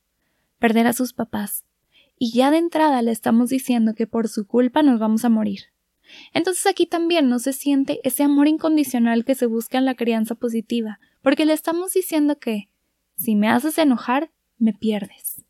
Perder 0.59 0.87
a 0.87 0.93
sus 0.93 1.13
papás. 1.13 1.65
Y 2.17 2.31
ya 2.31 2.49
de 2.49 2.57
entrada 2.57 3.01
le 3.01 3.11
estamos 3.11 3.49
diciendo 3.49 3.93
que 3.93 4.07
por 4.07 4.27
su 4.27 4.47
culpa 4.47 4.81
nos 4.81 4.99
vamos 4.99 5.23
a 5.25 5.29
morir. 5.29 5.65
Entonces 6.33 6.65
aquí 6.65 6.85
también 6.85 7.29
no 7.29 7.39
se 7.39 7.53
siente 7.53 7.99
ese 8.03 8.23
amor 8.23 8.47
incondicional 8.47 9.25
que 9.25 9.35
se 9.35 9.45
busca 9.45 9.77
en 9.77 9.85
la 9.85 9.95
crianza 9.95 10.35
positiva, 10.35 10.99
porque 11.21 11.45
le 11.45 11.53
estamos 11.53 11.93
diciendo 11.93 12.39
que 12.39 12.69
si 13.15 13.35
me 13.35 13.49
haces 13.49 13.77
enojar, 13.77 14.31
me 14.57 14.73
pierdes. 14.73 15.43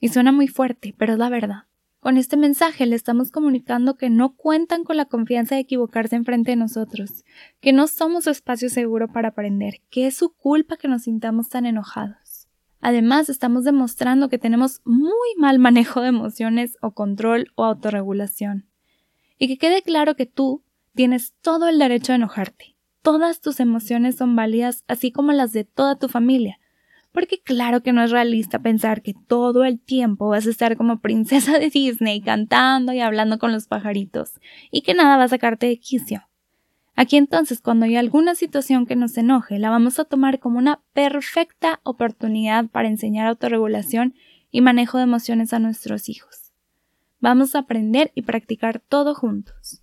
Y 0.00 0.08
suena 0.08 0.32
muy 0.32 0.48
fuerte, 0.48 0.94
pero 0.96 1.14
es 1.14 1.18
la 1.18 1.28
verdad. 1.28 1.64
Con 2.06 2.18
este 2.18 2.36
mensaje 2.36 2.86
le 2.86 2.94
estamos 2.94 3.32
comunicando 3.32 3.96
que 3.96 4.10
no 4.10 4.36
cuentan 4.36 4.84
con 4.84 4.96
la 4.96 5.06
confianza 5.06 5.56
de 5.56 5.62
equivocarse 5.62 6.14
enfrente 6.14 6.52
de 6.52 6.56
nosotros, 6.56 7.24
que 7.60 7.72
no 7.72 7.88
somos 7.88 8.22
su 8.22 8.30
espacio 8.30 8.70
seguro 8.70 9.08
para 9.08 9.30
aprender, 9.30 9.80
que 9.90 10.06
es 10.06 10.16
su 10.16 10.32
culpa 10.32 10.76
que 10.76 10.86
nos 10.86 11.02
sintamos 11.02 11.48
tan 11.48 11.66
enojados. 11.66 12.46
Además, 12.80 13.28
estamos 13.28 13.64
demostrando 13.64 14.28
que 14.28 14.38
tenemos 14.38 14.82
muy 14.84 15.34
mal 15.36 15.58
manejo 15.58 16.00
de 16.00 16.10
emociones 16.10 16.78
o 16.80 16.92
control 16.92 17.50
o 17.56 17.64
autorregulación. 17.64 18.68
Y 19.36 19.48
que 19.48 19.58
quede 19.58 19.82
claro 19.82 20.14
que 20.14 20.26
tú 20.26 20.62
tienes 20.94 21.34
todo 21.40 21.66
el 21.66 21.80
derecho 21.80 22.12
a 22.12 22.14
enojarte. 22.14 22.76
Todas 23.02 23.40
tus 23.40 23.58
emociones 23.58 24.14
son 24.14 24.36
válidas, 24.36 24.84
así 24.86 25.10
como 25.10 25.32
las 25.32 25.50
de 25.50 25.64
toda 25.64 25.98
tu 25.98 26.08
familia, 26.08 26.60
porque 27.16 27.40
claro 27.40 27.82
que 27.82 27.94
no 27.94 28.04
es 28.04 28.10
realista 28.10 28.58
pensar 28.58 29.00
que 29.00 29.14
todo 29.14 29.64
el 29.64 29.80
tiempo 29.80 30.28
vas 30.28 30.46
a 30.46 30.50
estar 30.50 30.76
como 30.76 31.00
princesa 31.00 31.58
de 31.58 31.70
Disney 31.70 32.20
cantando 32.20 32.92
y 32.92 33.00
hablando 33.00 33.38
con 33.38 33.52
los 33.52 33.68
pajaritos 33.68 34.32
y 34.70 34.82
que 34.82 34.92
nada 34.92 35.16
va 35.16 35.24
a 35.24 35.28
sacarte 35.28 35.64
de 35.64 35.78
quicio. 35.78 36.28
Aquí 36.94 37.16
entonces 37.16 37.62
cuando 37.62 37.86
hay 37.86 37.96
alguna 37.96 38.34
situación 38.34 38.84
que 38.84 38.96
nos 38.96 39.16
enoje, 39.16 39.58
la 39.58 39.70
vamos 39.70 39.98
a 39.98 40.04
tomar 40.04 40.40
como 40.40 40.58
una 40.58 40.82
perfecta 40.92 41.80
oportunidad 41.84 42.66
para 42.66 42.88
enseñar 42.88 43.28
autorregulación 43.28 44.14
y 44.50 44.60
manejo 44.60 44.98
de 44.98 45.04
emociones 45.04 45.54
a 45.54 45.58
nuestros 45.58 46.10
hijos. 46.10 46.52
Vamos 47.18 47.54
a 47.54 47.60
aprender 47.60 48.12
y 48.14 48.22
practicar 48.22 48.80
todo 48.80 49.14
juntos. 49.14 49.82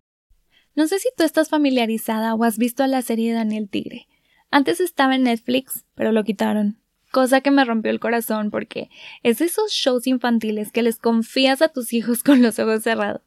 No 0.75 0.86
sé 0.86 1.00
si 1.00 1.10
tú 1.18 1.24
estás 1.24 1.50
familiarizada 1.50 2.36
o 2.36 2.44
has 2.44 2.60
visto 2.60 2.86
la 2.86 3.02
serie 3.02 3.34
Daniel 3.34 3.70
Tigre. 3.70 4.08
Antes 4.52 4.80
estaba 4.80 5.16
en 5.16 5.24
Netflix, 5.24 5.84
pero 5.96 6.12
lo 6.12 6.24
quitaron 6.24 6.83
cosa 7.13 7.41
que 7.41 7.51
me 7.51 7.63
rompió 7.63 7.91
el 7.91 8.00
corazón 8.00 8.50
porque 8.50 8.89
es 9.22 9.39
esos 9.39 9.72
shows 9.72 10.08
infantiles 10.08 10.72
que 10.72 10.82
les 10.82 10.98
confías 10.98 11.62
a 11.62 11.70
tus 11.70 11.93
hijos 11.93 12.24
con 12.24 12.41
los 12.41 12.58
ojos 12.58 12.82
cerrados. 12.84 13.22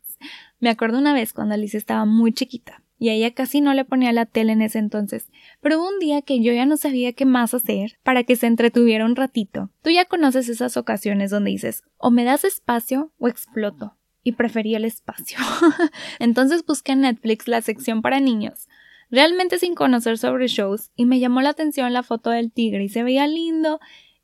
Me 0.58 0.70
acuerdo 0.70 0.98
una 0.98 1.14
vez 1.14 1.32
cuando 1.32 1.54
Alice 1.54 1.78
estaba 1.78 2.04
muy 2.04 2.32
chiquita 2.32 2.82
y 2.98 3.10
a 3.10 3.12
ella 3.12 3.32
casi 3.32 3.60
no 3.60 3.74
le 3.74 3.84
ponía 3.84 4.12
la 4.12 4.26
tele 4.26 4.52
en 4.52 4.62
ese 4.62 4.80
entonces, 4.80 5.30
pero 5.60 5.78
hubo 5.78 5.88
un 5.88 6.00
día 6.00 6.20
que 6.22 6.42
yo 6.42 6.52
ya 6.52 6.66
no 6.66 6.76
sabía 6.76 7.12
qué 7.12 7.26
más 7.26 7.54
hacer 7.54 7.98
para 8.02 8.24
que 8.24 8.34
se 8.34 8.48
entretuviera 8.48 9.04
un 9.04 9.14
ratito. 9.14 9.70
Tú 9.82 9.90
ya 9.90 10.04
conoces 10.04 10.48
esas 10.48 10.76
ocasiones 10.76 11.30
donde 11.30 11.52
dices 11.52 11.84
o 11.96 12.10
me 12.10 12.24
das 12.24 12.42
espacio 12.44 13.12
o 13.18 13.28
exploto 13.28 13.96
y 14.24 14.32
prefería 14.32 14.78
el 14.78 14.84
espacio. 14.84 15.38
entonces 16.18 16.66
busqué 16.66 16.92
en 16.92 17.02
Netflix 17.02 17.46
la 17.46 17.62
sección 17.62 18.02
para 18.02 18.18
niños 18.18 18.66
realmente 19.10 19.58
sin 19.58 19.74
conocer 19.74 20.18
sobre 20.18 20.48
shows 20.48 20.90
y 20.96 21.06
me 21.06 21.20
llamó 21.20 21.42
la 21.42 21.50
atención 21.50 21.92
la 21.92 22.02
foto 22.02 22.30
del 22.30 22.52
tigre 22.52 22.84
y 22.84 22.88
se 22.88 23.02
veía 23.02 23.26
lindo 23.26 23.80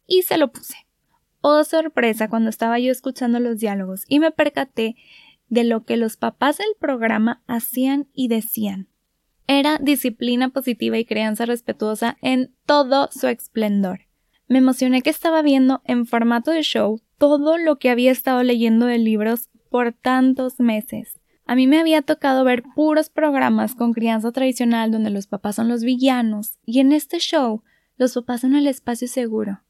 y 0.06 0.22
se 0.22 0.38
lo 0.38 0.52
puse. 0.52 0.76
Oh 1.40 1.64
sorpresa 1.64 2.28
cuando 2.28 2.50
estaba 2.50 2.78
yo 2.78 2.92
escuchando 2.92 3.40
los 3.40 3.58
diálogos 3.58 4.04
y 4.08 4.20
me 4.20 4.30
percaté 4.30 4.96
de 5.48 5.64
lo 5.64 5.84
que 5.84 5.96
los 5.96 6.16
papás 6.16 6.58
del 6.58 6.74
programa 6.78 7.42
hacían 7.46 8.08
y 8.14 8.28
decían. 8.28 8.88
Era 9.46 9.78
disciplina 9.78 10.50
positiva 10.50 10.98
y 10.98 11.04
crianza 11.04 11.46
respetuosa 11.46 12.16
en 12.22 12.54
todo 12.64 13.08
su 13.10 13.26
esplendor. 13.26 14.02
Me 14.48 14.58
emocioné 14.58 15.02
que 15.02 15.10
estaba 15.10 15.42
viendo 15.42 15.82
en 15.84 16.06
formato 16.06 16.50
de 16.52 16.62
show 16.62 17.00
todo 17.18 17.58
lo 17.58 17.78
que 17.78 17.90
había 17.90 18.10
estado 18.12 18.42
leyendo 18.42 18.86
de 18.86 18.98
libros 18.98 19.48
por 19.68 19.92
tantos 19.92 20.60
meses. 20.60 21.21
A 21.44 21.54
mí 21.54 21.66
me 21.66 21.78
había 21.78 22.02
tocado 22.02 22.44
ver 22.44 22.62
puros 22.74 23.10
programas 23.10 23.74
con 23.74 23.92
crianza 23.92 24.32
tradicional 24.32 24.90
donde 24.90 25.10
los 25.10 25.26
papás 25.26 25.56
son 25.56 25.68
los 25.68 25.82
villanos, 25.82 26.58
y 26.64 26.80
en 26.80 26.92
este 26.92 27.18
show 27.18 27.62
los 27.96 28.14
papás 28.14 28.42
son 28.42 28.54
el 28.54 28.66
espacio 28.66 29.08
seguro. 29.08 29.60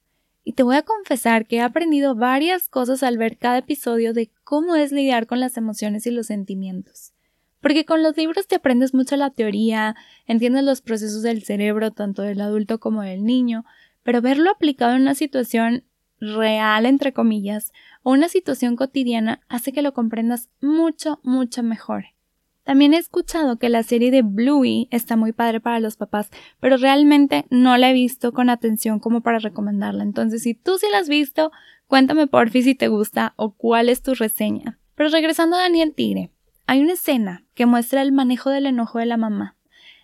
Y 0.44 0.52
te 0.52 0.62
voy 0.62 0.76
a 0.76 0.82
confesar 0.82 1.46
que 1.46 1.56
he 1.56 1.60
aprendido 1.60 2.14
varias 2.14 2.68
cosas 2.68 3.02
al 3.02 3.16
ver 3.16 3.38
cada 3.38 3.58
episodio 3.58 4.12
de 4.12 4.30
cómo 4.44 4.74
es 4.74 4.92
lidiar 4.92 5.26
con 5.26 5.40
las 5.40 5.56
emociones 5.56 6.06
y 6.06 6.10
los 6.10 6.26
sentimientos. 6.26 7.12
Porque 7.60 7.84
con 7.84 8.02
los 8.02 8.16
libros 8.16 8.48
te 8.48 8.56
aprendes 8.56 8.92
mucho 8.92 9.16
la 9.16 9.30
teoría, 9.30 9.94
entiendes 10.26 10.64
los 10.64 10.80
procesos 10.80 11.22
del 11.22 11.44
cerebro 11.44 11.92
tanto 11.92 12.22
del 12.22 12.40
adulto 12.40 12.80
como 12.80 13.02
del 13.02 13.24
niño, 13.24 13.64
pero 14.02 14.20
verlo 14.20 14.50
aplicado 14.50 14.96
en 14.96 15.02
una 15.02 15.14
situación 15.14 15.84
real, 16.18 16.86
entre 16.86 17.12
comillas, 17.12 17.72
o 18.02 18.12
una 18.12 18.28
situación 18.28 18.76
cotidiana 18.76 19.40
hace 19.48 19.72
que 19.72 19.82
lo 19.82 19.92
comprendas 19.92 20.48
mucho, 20.60 21.20
mucho 21.22 21.62
mejor. 21.62 22.06
También 22.64 22.94
he 22.94 22.98
escuchado 22.98 23.58
que 23.58 23.68
la 23.68 23.82
serie 23.82 24.10
de 24.10 24.22
Bluey 24.22 24.86
está 24.90 25.16
muy 25.16 25.32
padre 25.32 25.60
para 25.60 25.80
los 25.80 25.96
papás, 25.96 26.30
pero 26.60 26.76
realmente 26.76 27.44
no 27.50 27.76
la 27.76 27.90
he 27.90 27.92
visto 27.92 28.32
con 28.32 28.50
atención 28.50 29.00
como 29.00 29.20
para 29.20 29.40
recomendarla. 29.40 30.04
Entonces, 30.04 30.42
si 30.42 30.54
tú 30.54 30.78
sí 30.78 30.86
la 30.90 30.98
has 30.98 31.08
visto, 31.08 31.50
cuéntame 31.88 32.28
por 32.28 32.50
fin 32.50 32.62
si 32.62 32.74
te 32.76 32.88
gusta 32.88 33.34
o 33.36 33.54
cuál 33.54 33.88
es 33.88 34.02
tu 34.02 34.14
reseña. 34.14 34.78
Pero 34.94 35.08
regresando 35.08 35.56
a 35.56 35.62
Daniel 35.62 35.92
Tigre, 35.94 36.30
hay 36.66 36.80
una 36.80 36.92
escena 36.92 37.44
que 37.54 37.66
muestra 37.66 38.02
el 38.02 38.12
manejo 38.12 38.50
del 38.50 38.66
enojo 38.66 39.00
de 39.00 39.06
la 39.06 39.16
mamá. 39.16 39.56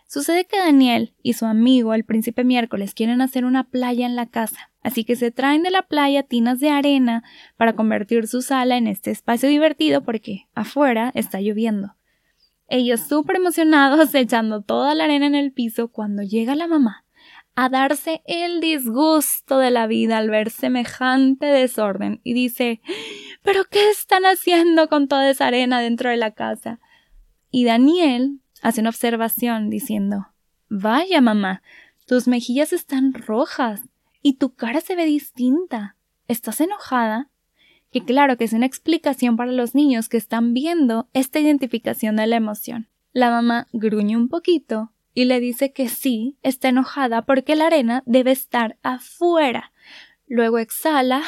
Sucede 0.09 0.47
que 0.47 0.59
Daniel 0.59 1.15
y 1.23 1.35
su 1.35 1.45
amigo, 1.47 1.95
el 1.95 2.05
príncipe 2.05 2.43
miércoles, 2.43 2.95
quieren 2.95 3.21
hacer 3.21 3.45
una 3.45 3.65
playa 3.65 4.07
en 4.07 4.17
la 4.17 4.27
casa, 4.27 4.71
así 4.89 5.05
que 5.05 5.17
se 5.17 5.31
traen 5.31 5.63
de 5.63 5.71
la 5.71 5.83
playa 5.83 6.23
tinas 6.23 6.61
de 6.61 6.71
arena 6.71 7.23
para 7.59 7.75
convertir 7.75 8.27
su 8.27 8.41
sala 8.41 8.79
en 8.79 8.87
este 8.87 9.11
espacio 9.11 9.49
divertido 9.49 10.03
porque 10.03 10.49
afuera 10.55 11.13
está 11.15 11.41
lloviendo. 11.43 11.95
Ellos 12.69 13.01
súper 13.01 13.37
emocionados 13.37 14.15
echando 14.15 14.63
toda 14.63 14.95
la 14.95 15.05
arena 15.05 15.27
en 15.27 15.35
el 15.35 15.53
piso 15.53 15.89
cuando 15.89 16.23
llega 16.23 16.55
la 16.55 16.67
mamá 16.67 17.05
a 17.55 17.69
darse 17.69 18.23
el 18.25 18.61
disgusto 18.61 19.59
de 19.59 19.71
la 19.71 19.87
vida 19.87 20.17
al 20.17 20.31
ver 20.31 20.49
semejante 20.51 21.47
desorden 21.47 22.21
y 22.25 22.33
dice 22.33 22.81
¿Pero 23.43 23.65
qué 23.71 23.91
están 23.91 24.25
haciendo 24.25 24.89
con 24.89 25.07
toda 25.07 25.29
esa 25.29 25.49
arena 25.49 25.81
dentro 25.81 26.09
de 26.09 26.17
la 26.17 26.31
casa? 26.31 26.81
Y 27.51 27.65
Daniel 27.65 28.41
hace 28.63 28.81
una 28.81 28.91
observación 28.91 29.69
diciendo 29.69 30.29
Vaya, 30.71 31.21
mamá, 31.21 31.63
tus 32.07 32.27
mejillas 32.27 32.73
están 32.73 33.13
rojas 33.13 33.83
y 34.23 34.35
tu 34.35 34.55
cara 34.55 34.81
se 34.81 34.97
ve 34.97 35.05
distinta. 35.05 35.97
¿Estás 36.27 36.61
enojada? 36.61 37.31
Que 37.91 38.05
claro 38.05 38.37
que 38.37 38.45
es 38.45 38.53
una 38.53 38.67
explicación 38.67 39.37
para 39.37 39.53
los 39.53 39.75
niños 39.75 40.09
que 40.09 40.17
están 40.17 40.53
viendo 40.53 41.09
esta 41.15 41.41
identificación 41.41 42.17
de 42.17 42.27
la 42.27 42.37
emoción. 42.37 42.89
La 43.13 43.31
mamá 43.31 43.67
gruñe 43.73 44.17
un 44.17 44.29
poquito 44.29 44.93
y 45.15 45.25
le 45.25 45.41
dice 45.41 45.73
que 45.73 45.89
sí, 45.89 46.37
está 46.43 46.69
enojada 46.69 47.23
porque 47.23 47.57
la 47.57 47.67
arena 47.67 48.03
debe 48.07 48.31
estar 48.31 48.79
afuera. 48.83 49.73
Luego 50.27 50.59
exhala 50.59 51.23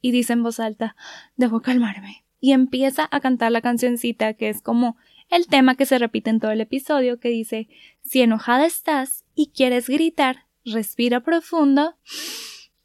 y 0.00 0.10
dice 0.10 0.32
en 0.32 0.42
voz 0.42 0.58
alta 0.60 0.96
Debo 1.36 1.60
calmarme. 1.60 2.24
Y 2.40 2.52
empieza 2.52 3.08
a 3.10 3.20
cantar 3.20 3.52
la 3.52 3.60
cancioncita 3.60 4.34
que 4.34 4.48
es 4.48 4.62
como 4.62 4.96
el 5.28 5.46
tema 5.46 5.74
que 5.74 5.86
se 5.86 5.98
repite 5.98 6.30
en 6.30 6.40
todo 6.40 6.52
el 6.52 6.60
episodio 6.60 7.20
que 7.20 7.28
dice 7.28 7.68
si 8.02 8.22
enojada 8.22 8.64
estás 8.64 9.24
y 9.34 9.52
quieres 9.54 9.88
gritar, 9.88 10.47
respira 10.72 11.20
profundo 11.20 11.96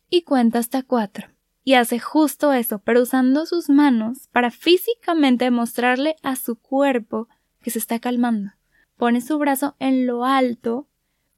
y 0.10 0.24
cuenta 0.24 0.60
hasta 0.60 0.84
cuatro. 0.84 1.28
Y 1.64 1.76
hace 1.76 2.00
justo 2.00 2.52
eso, 2.52 2.80
pero 2.80 3.02
usando 3.02 3.46
sus 3.46 3.70
manos 3.70 4.28
para 4.32 4.52
físicamente 4.52 5.50
mostrarle 5.50 6.16
a 6.22 6.36
su 6.36 6.58
cuerpo 6.58 7.30
que 7.62 7.72
se 7.72 7.80
está 7.80 8.00
calmando. 8.00 8.52
Pone 8.98 9.22
su 9.22 9.38
brazo 9.38 9.76
en 9.80 10.06
lo 10.06 10.26
alto, 10.26 10.88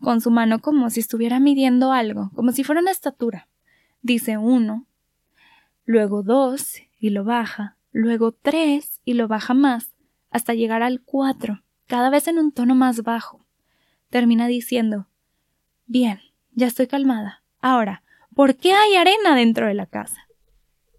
con 0.02 0.22
su 0.22 0.32
mano 0.32 0.60
como 0.62 0.90
si 0.90 1.00
estuviera 1.00 1.40
midiendo 1.40 1.92
algo, 1.92 2.32
como 2.36 2.52
si 2.52 2.64
fuera 2.64 2.82
una 2.82 2.92
estatura. 2.92 3.48
Dice 4.02 4.38
uno, 4.38 4.88
luego 5.86 6.24
dos 6.24 6.76
y 7.00 7.12
lo 7.12 7.24
baja, 7.24 7.78
luego 7.92 8.32
tres 8.32 9.02
y 9.06 9.14
lo 9.14 9.28
baja 9.28 9.54
más, 9.54 9.94
hasta 10.32 10.54
llegar 10.54 10.84
al 10.84 11.02
4, 11.02 11.64
cada 11.88 12.10
vez 12.10 12.28
en 12.28 12.40
un 12.40 12.52
tono 12.52 12.76
más 12.76 13.04
bajo. 13.04 13.46
Termina 14.10 14.48
diciendo 14.48 15.08
Bien, 15.88 16.20
ya 16.56 16.68
estoy 16.68 16.88
calmada. 16.88 17.44
Ahora, 17.60 18.04
¿por 18.34 18.56
qué 18.56 18.74
hay 18.74 18.96
arena 18.96 19.36
dentro 19.36 19.68
de 19.68 19.74
la 19.74 19.86
casa? 19.86 20.28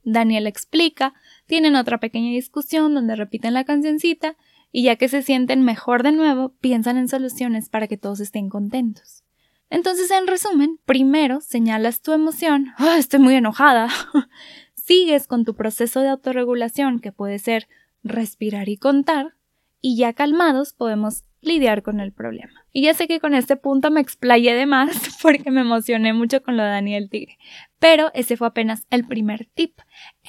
Daniel 0.04 0.46
explica, 0.46 1.14
tienen 1.46 1.74
otra 1.74 1.98
pequeña 1.98 2.30
discusión 2.30 2.94
donde 2.94 3.16
repiten 3.16 3.54
la 3.54 3.64
cancioncita 3.64 4.36
y 4.70 4.84
ya 4.84 4.96
que 4.96 5.08
se 5.08 5.22
sienten 5.22 5.62
mejor 5.62 6.02
de 6.02 6.12
nuevo, 6.12 6.54
piensan 6.60 6.96
en 6.96 7.08
soluciones 7.08 7.68
para 7.68 7.88
que 7.88 7.96
todos 7.96 8.20
estén 8.20 8.48
contentos. 8.48 9.24
Entonces, 9.68 10.10
en 10.10 10.26
resumen, 10.26 10.78
primero 10.84 11.40
señalas 11.40 12.00
tu 12.00 12.12
emoción, 12.12 12.72
ah, 12.76 12.96
estoy 12.98 13.20
muy 13.20 13.34
enojada. 13.34 13.88
Sigues 14.74 15.26
con 15.26 15.44
tu 15.44 15.56
proceso 15.56 16.00
de 16.00 16.10
autorregulación, 16.10 17.00
que 17.00 17.10
puede 17.10 17.38
ser 17.40 17.68
respirar 18.04 18.68
y 18.68 18.76
contar, 18.76 19.34
y 19.80 19.96
ya 19.96 20.12
calmados 20.12 20.72
podemos 20.72 21.24
lidiar 21.40 21.82
con 21.82 21.98
el 21.98 22.12
problema. 22.12 22.65
Y 22.76 22.82
ya 22.82 22.92
sé 22.92 23.08
que 23.08 23.20
con 23.20 23.32
este 23.32 23.56
punto 23.56 23.90
me 23.90 24.02
explayé 24.02 24.54
de 24.54 24.66
más 24.66 25.16
porque 25.22 25.50
me 25.50 25.62
emocioné 25.62 26.12
mucho 26.12 26.42
con 26.42 26.58
lo 26.58 26.62
de 26.62 26.68
Daniel 26.68 27.08
Tigre, 27.08 27.38
pero 27.78 28.10
ese 28.12 28.36
fue 28.36 28.48
apenas 28.48 28.86
el 28.90 29.06
primer 29.06 29.46
tip. 29.54 29.78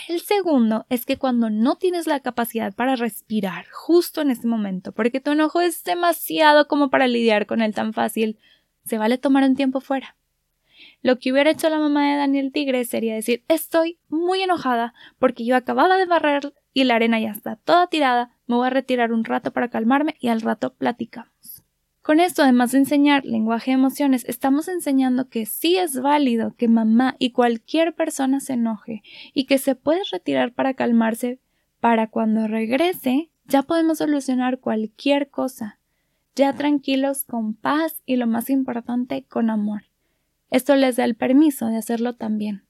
El 0.07 0.21
segundo 0.21 0.85
es 0.87 1.05
que 1.05 1.17
cuando 1.17 1.49
no 1.49 1.75
tienes 1.75 2.07
la 2.07 2.21
capacidad 2.21 2.73
para 2.73 2.95
respirar 2.95 3.65
justo 3.69 4.21
en 4.21 4.31
ese 4.31 4.47
momento, 4.47 4.93
porque 4.93 5.19
tu 5.19 5.31
enojo 5.31 5.59
es 5.59 5.83
demasiado 5.83 6.69
como 6.69 6.89
para 6.89 7.09
lidiar 7.09 7.47
con 7.47 7.61
él 7.61 7.73
tan 7.73 7.91
fácil, 7.91 8.39
se 8.85 8.97
vale 8.97 9.17
tomar 9.17 9.43
un 9.43 9.57
tiempo 9.57 9.81
fuera. 9.81 10.15
Lo 11.01 11.19
que 11.19 11.33
hubiera 11.33 11.51
hecho 11.51 11.69
la 11.69 11.79
mamá 11.79 12.09
de 12.09 12.15
Daniel 12.15 12.53
Tigre 12.53 12.85
sería 12.85 13.15
decir 13.15 13.43
estoy 13.49 13.99
muy 14.07 14.41
enojada 14.41 14.93
porque 15.19 15.43
yo 15.43 15.57
acababa 15.57 15.97
de 15.97 16.05
barrer 16.05 16.53
y 16.71 16.85
la 16.85 16.95
arena 16.95 17.19
ya 17.19 17.31
está 17.31 17.57
toda 17.57 17.87
tirada, 17.87 18.31
me 18.45 18.55
voy 18.55 18.67
a 18.67 18.69
retirar 18.69 19.11
un 19.11 19.25
rato 19.25 19.51
para 19.51 19.69
calmarme 19.69 20.15
y 20.21 20.29
al 20.29 20.39
rato 20.39 20.75
platicamos. 20.75 21.36
Con 22.07 22.21
esto, 22.21 22.41
además 22.41 22.71
de 22.71 22.77
enseñar 22.77 23.25
lenguaje 23.25 23.71
de 23.71 23.75
emociones, 23.75 24.23
estamos 24.29 24.69
enseñando 24.69 25.27
que 25.27 25.45
sí 25.45 25.75
es 25.75 25.99
válido 25.99 26.55
que 26.55 26.69
mamá 26.69 27.17
y 27.19 27.31
cualquier 27.31 27.95
persona 27.95 28.39
se 28.39 28.53
enoje 28.53 29.03
y 29.33 29.43
que 29.43 29.57
se 29.57 29.75
puede 29.75 29.99
retirar 30.09 30.53
para 30.53 30.73
calmarse 30.73 31.41
para 31.81 32.07
cuando 32.07 32.47
regrese 32.47 33.29
ya 33.43 33.63
podemos 33.63 33.97
solucionar 33.97 34.61
cualquier 34.61 35.29
cosa, 35.29 35.81
ya 36.33 36.53
tranquilos 36.53 37.25
con 37.25 37.53
paz 37.53 38.01
y 38.05 38.15
lo 38.15 38.25
más 38.25 38.49
importante 38.49 39.25
con 39.25 39.49
amor. 39.49 39.83
Esto 40.49 40.77
les 40.77 40.95
da 40.95 41.03
el 41.03 41.15
permiso 41.15 41.67
de 41.67 41.75
hacerlo 41.75 42.15
también, 42.15 42.63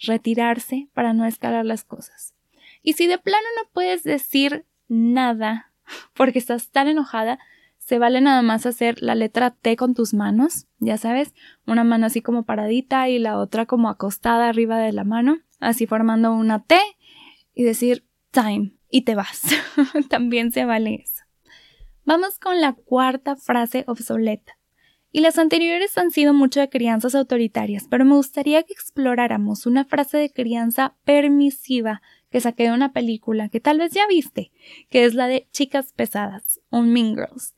retirarse 0.00 0.90
para 0.92 1.14
no 1.14 1.24
escalar 1.24 1.64
las 1.64 1.82
cosas. 1.84 2.34
Y 2.82 2.92
si 2.92 3.06
de 3.06 3.16
plano 3.16 3.46
no 3.56 3.70
puedes 3.72 4.02
decir 4.02 4.66
nada 4.86 5.72
porque 6.12 6.38
estás 6.38 6.68
tan 6.68 6.88
enojada, 6.88 7.38
se 7.84 7.98
vale 7.98 8.20
nada 8.20 8.42
más 8.42 8.64
hacer 8.64 9.02
la 9.02 9.14
letra 9.14 9.50
T 9.50 9.76
con 9.76 9.94
tus 9.94 10.14
manos, 10.14 10.66
ya 10.78 10.96
sabes, 10.98 11.34
una 11.66 11.82
mano 11.82 12.06
así 12.06 12.22
como 12.22 12.44
paradita 12.44 13.08
y 13.08 13.18
la 13.18 13.38
otra 13.38 13.66
como 13.66 13.88
acostada 13.88 14.48
arriba 14.48 14.78
de 14.78 14.92
la 14.92 15.04
mano, 15.04 15.38
así 15.58 15.86
formando 15.86 16.32
una 16.32 16.62
T 16.62 16.78
y 17.54 17.64
decir 17.64 18.06
time 18.30 18.72
y 18.88 19.02
te 19.02 19.16
vas. 19.16 19.42
También 20.08 20.52
se 20.52 20.64
vale 20.64 21.02
eso. 21.02 21.24
Vamos 22.04 22.38
con 22.38 22.60
la 22.60 22.72
cuarta 22.72 23.36
frase 23.36 23.84
obsoleta. 23.88 24.58
Y 25.10 25.20
las 25.20 25.38
anteriores 25.38 25.98
han 25.98 26.10
sido 26.10 26.32
mucho 26.32 26.60
de 26.60 26.70
crianzas 26.70 27.14
autoritarias, 27.14 27.86
pero 27.90 28.04
me 28.04 28.14
gustaría 28.14 28.62
que 28.62 28.72
exploráramos 28.72 29.66
una 29.66 29.84
frase 29.84 30.16
de 30.18 30.32
crianza 30.32 30.94
permisiva 31.04 32.00
que 32.30 32.40
saqué 32.40 32.64
de 32.64 32.72
una 32.72 32.92
película 32.92 33.48
que 33.50 33.60
tal 33.60 33.78
vez 33.78 33.92
ya 33.92 34.06
viste, 34.06 34.52
que 34.88 35.04
es 35.04 35.14
la 35.14 35.26
de 35.26 35.48
Chicas 35.50 35.92
Pesadas, 35.92 36.60
un 36.70 36.92
Mean 36.92 37.14
Girls. 37.14 37.54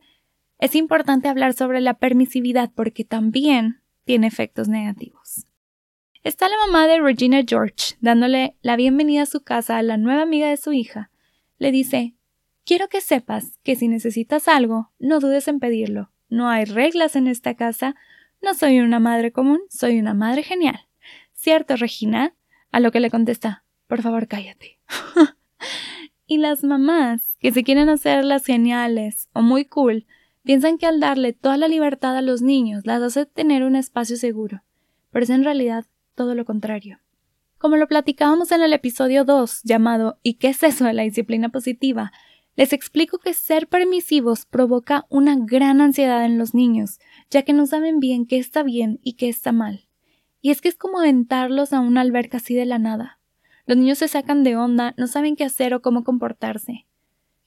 Es 0.64 0.74
importante 0.74 1.28
hablar 1.28 1.52
sobre 1.52 1.82
la 1.82 1.92
permisividad 1.92 2.70
porque 2.74 3.04
también 3.04 3.82
tiene 4.06 4.26
efectos 4.26 4.66
negativos. 4.66 5.44
Está 6.22 6.48
la 6.48 6.56
mamá 6.66 6.86
de 6.86 7.00
Regina 7.00 7.42
George 7.46 7.96
dándole 8.00 8.56
la 8.62 8.74
bienvenida 8.74 9.24
a 9.24 9.26
su 9.26 9.42
casa 9.42 9.76
a 9.76 9.82
la 9.82 9.98
nueva 9.98 10.22
amiga 10.22 10.48
de 10.48 10.56
su 10.56 10.72
hija. 10.72 11.10
Le 11.58 11.70
dice 11.70 12.14
Quiero 12.64 12.88
que 12.88 13.02
sepas 13.02 13.58
que 13.62 13.76
si 13.76 13.88
necesitas 13.88 14.48
algo, 14.48 14.90
no 14.98 15.20
dudes 15.20 15.48
en 15.48 15.60
pedirlo. 15.60 16.12
No 16.30 16.48
hay 16.48 16.64
reglas 16.64 17.14
en 17.14 17.26
esta 17.26 17.56
casa. 17.56 17.94
No 18.40 18.54
soy 18.54 18.80
una 18.80 19.00
madre 19.00 19.32
común, 19.32 19.60
soy 19.68 19.98
una 19.98 20.14
madre 20.14 20.44
genial. 20.44 20.88
¿Cierto, 21.34 21.76
Regina? 21.76 22.34
A 22.72 22.80
lo 22.80 22.90
que 22.90 23.00
le 23.00 23.10
contesta 23.10 23.66
Por 23.86 24.00
favor, 24.00 24.28
cállate. 24.28 24.78
y 26.26 26.38
las 26.38 26.64
mamás, 26.64 27.36
que 27.38 27.52
se 27.52 27.64
quieren 27.64 27.90
hacer 27.90 28.24
las 28.24 28.46
geniales 28.46 29.28
o 29.34 29.42
muy 29.42 29.66
cool, 29.66 30.06
Piensan 30.44 30.76
que 30.76 30.84
al 30.84 31.00
darle 31.00 31.32
toda 31.32 31.56
la 31.56 31.68
libertad 31.68 32.14
a 32.18 32.22
los 32.22 32.42
niños 32.42 32.84
las 32.84 33.02
hace 33.02 33.24
tener 33.24 33.64
un 33.64 33.76
espacio 33.76 34.18
seguro, 34.18 34.62
pero 35.10 35.24
es 35.24 35.30
en 35.30 35.42
realidad 35.42 35.86
todo 36.14 36.34
lo 36.34 36.44
contrario. 36.44 36.98
Como 37.56 37.76
lo 37.76 37.88
platicábamos 37.88 38.52
en 38.52 38.60
el 38.60 38.74
episodio 38.74 39.24
2 39.24 39.62
llamado 39.62 40.18
¿Y 40.22 40.34
qué 40.34 40.48
es 40.48 40.62
eso 40.62 40.84
de 40.84 40.92
la 40.92 41.02
disciplina 41.02 41.48
positiva? 41.48 42.12
Les 42.56 42.74
explico 42.74 43.16
que 43.16 43.32
ser 43.32 43.68
permisivos 43.68 44.44
provoca 44.44 45.06
una 45.08 45.34
gran 45.34 45.80
ansiedad 45.80 46.26
en 46.26 46.36
los 46.36 46.52
niños, 46.52 47.00
ya 47.30 47.40
que 47.40 47.54
no 47.54 47.66
saben 47.66 47.98
bien 47.98 48.26
qué 48.26 48.36
está 48.36 48.62
bien 48.62 49.00
y 49.02 49.14
qué 49.14 49.30
está 49.30 49.50
mal. 49.50 49.88
Y 50.42 50.50
es 50.50 50.60
que 50.60 50.68
es 50.68 50.76
como 50.76 50.98
aventarlos 50.98 51.72
a 51.72 51.80
una 51.80 52.02
alberca 52.02 52.36
así 52.36 52.54
de 52.54 52.66
la 52.66 52.78
nada. 52.78 53.18
Los 53.64 53.78
niños 53.78 53.96
se 53.96 54.08
sacan 54.08 54.44
de 54.44 54.56
onda, 54.56 54.92
no 54.98 55.06
saben 55.06 55.36
qué 55.36 55.44
hacer 55.44 55.72
o 55.72 55.80
cómo 55.80 56.04
comportarse. 56.04 56.84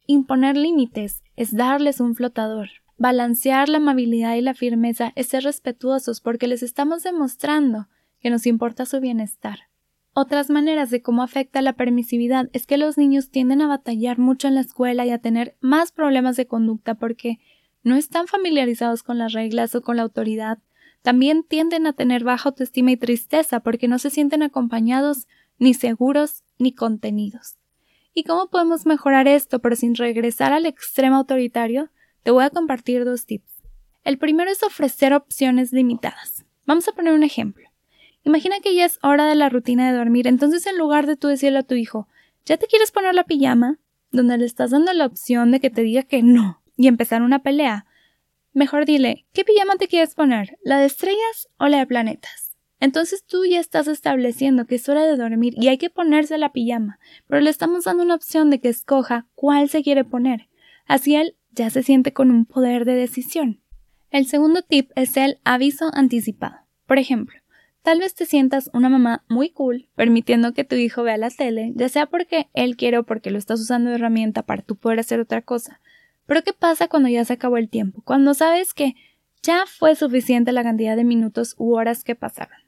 Imponer 0.07 0.57
límites 0.57 1.21
es 1.35 1.55
darles 1.55 1.99
un 1.99 2.15
flotador. 2.15 2.69
Balancear 2.97 3.69
la 3.69 3.77
amabilidad 3.77 4.35
y 4.35 4.41
la 4.41 4.55
firmeza 4.55 5.13
es 5.15 5.27
ser 5.27 5.43
respetuosos 5.43 6.19
porque 6.19 6.47
les 6.47 6.63
estamos 6.63 7.03
demostrando 7.03 7.87
que 8.19 8.31
nos 8.31 8.47
importa 8.47 8.87
su 8.87 8.99
bienestar. 8.99 9.59
Otras 10.13 10.49
maneras 10.49 10.89
de 10.89 11.03
cómo 11.03 11.21
afecta 11.21 11.61
la 11.61 11.73
permisividad 11.73 12.49
es 12.53 12.65
que 12.65 12.79
los 12.79 12.97
niños 12.97 13.29
tienden 13.29 13.61
a 13.61 13.67
batallar 13.67 14.17
mucho 14.17 14.47
en 14.47 14.55
la 14.55 14.61
escuela 14.61 15.05
y 15.05 15.11
a 15.11 15.19
tener 15.19 15.55
más 15.61 15.91
problemas 15.91 16.37
de 16.37 16.47
conducta 16.47 16.95
porque 16.95 17.37
no 17.83 17.95
están 17.95 18.25
familiarizados 18.25 19.03
con 19.03 19.19
las 19.19 19.33
reglas 19.33 19.75
o 19.75 19.83
con 19.83 19.97
la 19.97 20.01
autoridad. 20.01 20.57
También 21.03 21.43
tienden 21.43 21.85
a 21.85 21.93
tener 21.93 22.23
baja 22.23 22.49
autoestima 22.49 22.91
y 22.91 22.97
tristeza 22.97 23.59
porque 23.59 23.87
no 23.87 23.99
se 23.99 24.09
sienten 24.09 24.41
acompañados, 24.41 25.27
ni 25.59 25.75
seguros, 25.75 26.43
ni 26.57 26.73
contenidos. 26.73 27.57
¿Y 28.11 28.23
cómo 28.23 28.49
podemos 28.49 28.87
mejorar 28.87 29.27
esto 29.27 29.59
pero 29.59 29.75
sin 29.75 29.93
regresar 29.93 30.51
al 30.51 30.65
extremo 30.65 31.17
autoritario? 31.17 31.91
Te 32.27 32.31
voy 32.31 32.43
a 32.43 32.49
compartir 32.49 33.05
dos 33.05 33.25
tips. 33.25 33.63
El 34.03 34.17
primero 34.17 34.51
es 34.51 34.61
ofrecer 34.61 35.13
opciones 35.13 35.71
limitadas. 35.71 36.43
Vamos 36.65 36.85
a 36.89 36.91
poner 36.91 37.13
un 37.13 37.23
ejemplo. 37.23 37.69
Imagina 38.25 38.59
que 38.61 38.75
ya 38.75 38.83
es 38.83 38.99
hora 39.01 39.25
de 39.27 39.35
la 39.35 39.47
rutina 39.47 39.89
de 39.89 39.97
dormir, 39.97 40.27
entonces 40.27 40.67
en 40.67 40.77
lugar 40.77 41.07
de 41.07 41.15
tú 41.15 41.29
decirle 41.29 41.59
a 41.59 41.63
tu 41.63 41.75
hijo, 41.75 42.09
¿ya 42.45 42.57
te 42.57 42.67
quieres 42.67 42.91
poner 42.91 43.15
la 43.15 43.23
pijama? 43.23 43.79
Donde 44.11 44.37
le 44.37 44.43
estás 44.43 44.71
dando 44.71 44.91
la 44.91 45.05
opción 45.05 45.51
de 45.51 45.61
que 45.61 45.69
te 45.69 45.83
diga 45.83 46.03
que 46.03 46.21
no 46.21 46.61
y 46.75 46.87
empezar 46.89 47.21
una 47.21 47.43
pelea. 47.43 47.85
Mejor 48.51 48.85
dile, 48.85 49.25
¿qué 49.31 49.45
pijama 49.45 49.77
te 49.77 49.87
quieres 49.87 50.13
poner? 50.13 50.57
¿La 50.65 50.79
de 50.79 50.85
estrellas 50.87 51.47
o 51.57 51.69
la 51.69 51.77
de 51.77 51.87
planetas? 51.87 52.57
Entonces 52.81 53.23
tú 53.23 53.45
ya 53.45 53.61
estás 53.61 53.87
estableciendo 53.87 54.65
que 54.65 54.75
es 54.75 54.89
hora 54.89 55.05
de 55.05 55.15
dormir 55.15 55.53
y 55.55 55.69
hay 55.69 55.77
que 55.77 55.89
ponerse 55.89 56.37
la 56.37 56.51
pijama, 56.51 56.99
pero 57.27 57.39
le 57.39 57.49
estamos 57.49 57.85
dando 57.85 58.03
una 58.03 58.15
opción 58.15 58.49
de 58.49 58.59
que 58.59 58.67
escoja 58.67 59.27
cuál 59.33 59.69
se 59.69 59.81
quiere 59.81 60.03
poner. 60.03 60.49
Así 60.87 61.15
él 61.15 61.36
ya 61.57 61.69
se 61.69 61.83
siente 61.83 62.13
con 62.13 62.31
un 62.31 62.45
poder 62.45 62.85
de 62.85 62.93
decisión. 62.93 63.59
El 64.11 64.27
segundo 64.27 64.61
tip 64.61 64.91
es 64.95 65.17
el 65.17 65.39
aviso 65.43 65.89
anticipado. 65.93 66.55
Por 66.85 66.99
ejemplo, 66.99 67.37
tal 67.81 67.99
vez 67.99 68.15
te 68.15 68.25
sientas 68.25 68.69
una 68.73 68.89
mamá 68.89 69.25
muy 69.27 69.49
cool 69.49 69.89
permitiendo 69.95 70.53
que 70.53 70.63
tu 70.63 70.75
hijo 70.75 71.03
vea 71.03 71.17
la 71.17 71.29
tele, 71.29 71.73
ya 71.75 71.89
sea 71.89 72.05
porque 72.05 72.47
él 72.53 72.77
quiere 72.77 72.99
o 72.99 73.03
porque 73.03 73.31
lo 73.31 73.37
estás 73.37 73.59
usando 73.59 73.89
de 73.89 73.95
herramienta 73.95 74.43
para 74.43 74.61
tú 74.61 74.75
poder 74.75 74.99
hacer 74.99 75.19
otra 75.19 75.41
cosa. 75.41 75.81
Pero 76.25 76.43
¿qué 76.43 76.53
pasa 76.53 76.87
cuando 76.87 77.09
ya 77.09 77.25
se 77.25 77.33
acabó 77.33 77.57
el 77.57 77.69
tiempo? 77.69 78.01
Cuando 78.05 78.33
sabes 78.33 78.73
que 78.73 78.95
ya 79.41 79.65
fue 79.65 79.95
suficiente 79.95 80.51
la 80.51 80.63
cantidad 80.63 80.95
de 80.95 81.03
minutos 81.03 81.55
u 81.57 81.73
horas 81.73 82.03
que 82.03 82.15
pasaron. 82.15 82.59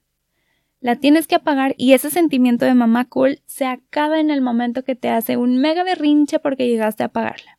La 0.81 0.95
tienes 0.95 1.27
que 1.27 1.35
apagar 1.35 1.75
y 1.77 1.93
ese 1.93 2.09
sentimiento 2.09 2.65
de 2.65 2.73
mamá 2.73 3.05
cool 3.05 3.41
se 3.45 3.65
acaba 3.65 4.19
en 4.19 4.31
el 4.31 4.41
momento 4.41 4.83
que 4.83 4.95
te 4.95 5.09
hace 5.09 5.35
un 5.37 5.57
mega 5.57 5.83
berrinche 5.83 6.39
porque 6.39 6.67
llegaste 6.67 7.03
a 7.03 7.07
apagarla. 7.07 7.58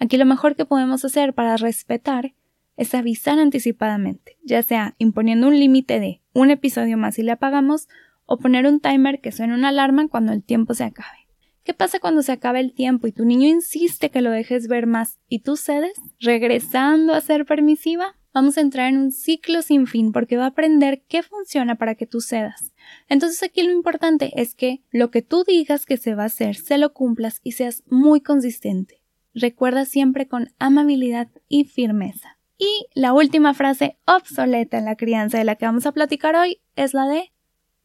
Aquí 0.00 0.16
lo 0.16 0.24
mejor 0.24 0.56
que 0.56 0.64
podemos 0.64 1.04
hacer 1.04 1.34
para 1.34 1.58
respetar 1.58 2.34
es 2.78 2.94
avisar 2.94 3.38
anticipadamente, 3.38 4.38
ya 4.42 4.62
sea 4.62 4.94
imponiendo 4.96 5.46
un 5.46 5.58
límite 5.58 6.00
de 6.00 6.22
un 6.32 6.50
episodio 6.50 6.96
más 6.96 7.18
y 7.18 7.22
le 7.22 7.32
apagamos 7.32 7.86
o 8.24 8.38
poner 8.38 8.66
un 8.66 8.80
timer 8.80 9.20
que 9.20 9.30
suene 9.30 9.54
una 9.54 9.68
alarma 9.68 10.08
cuando 10.08 10.32
el 10.32 10.42
tiempo 10.42 10.72
se 10.72 10.84
acabe. 10.84 11.28
¿Qué 11.64 11.74
pasa 11.74 12.00
cuando 12.00 12.22
se 12.22 12.32
acaba 12.32 12.60
el 12.60 12.72
tiempo 12.72 13.06
y 13.06 13.12
tu 13.12 13.26
niño 13.26 13.46
insiste 13.46 14.10
que 14.10 14.22
lo 14.22 14.30
dejes 14.30 14.68
ver 14.68 14.86
más 14.86 15.18
y 15.28 15.40
tú 15.40 15.56
cedes? 15.56 15.92
Regresando 16.18 17.12
a 17.12 17.20
ser 17.20 17.44
permisiva, 17.44 18.16
vamos 18.32 18.56
a 18.56 18.62
entrar 18.62 18.88
en 18.88 18.96
un 18.96 19.12
ciclo 19.12 19.60
sin 19.60 19.86
fin 19.86 20.12
porque 20.12 20.38
va 20.38 20.44
a 20.44 20.48
aprender 20.48 21.02
qué 21.08 21.22
funciona 21.22 21.74
para 21.74 21.94
que 21.94 22.06
tú 22.06 22.22
cedas. 22.22 22.72
Entonces 23.10 23.42
aquí 23.42 23.62
lo 23.62 23.72
importante 23.72 24.32
es 24.34 24.54
que 24.54 24.82
lo 24.90 25.10
que 25.10 25.20
tú 25.20 25.44
digas 25.46 25.84
que 25.84 25.98
se 25.98 26.14
va 26.14 26.22
a 26.22 26.26
hacer, 26.26 26.56
se 26.56 26.78
lo 26.78 26.94
cumplas 26.94 27.40
y 27.44 27.52
seas 27.52 27.82
muy 27.90 28.22
consistente. 28.22 28.99
Recuerda 29.34 29.84
siempre 29.84 30.26
con 30.26 30.48
amabilidad 30.58 31.28
y 31.48 31.64
firmeza. 31.64 32.38
Y 32.58 32.86
la 32.94 33.12
última 33.12 33.54
frase 33.54 33.96
obsoleta 34.06 34.78
en 34.78 34.84
la 34.84 34.96
crianza 34.96 35.38
de 35.38 35.44
la 35.44 35.54
que 35.54 35.66
vamos 35.66 35.86
a 35.86 35.92
platicar 35.92 36.36
hoy 36.36 36.60
es 36.76 36.94
la 36.94 37.06
de 37.06 37.32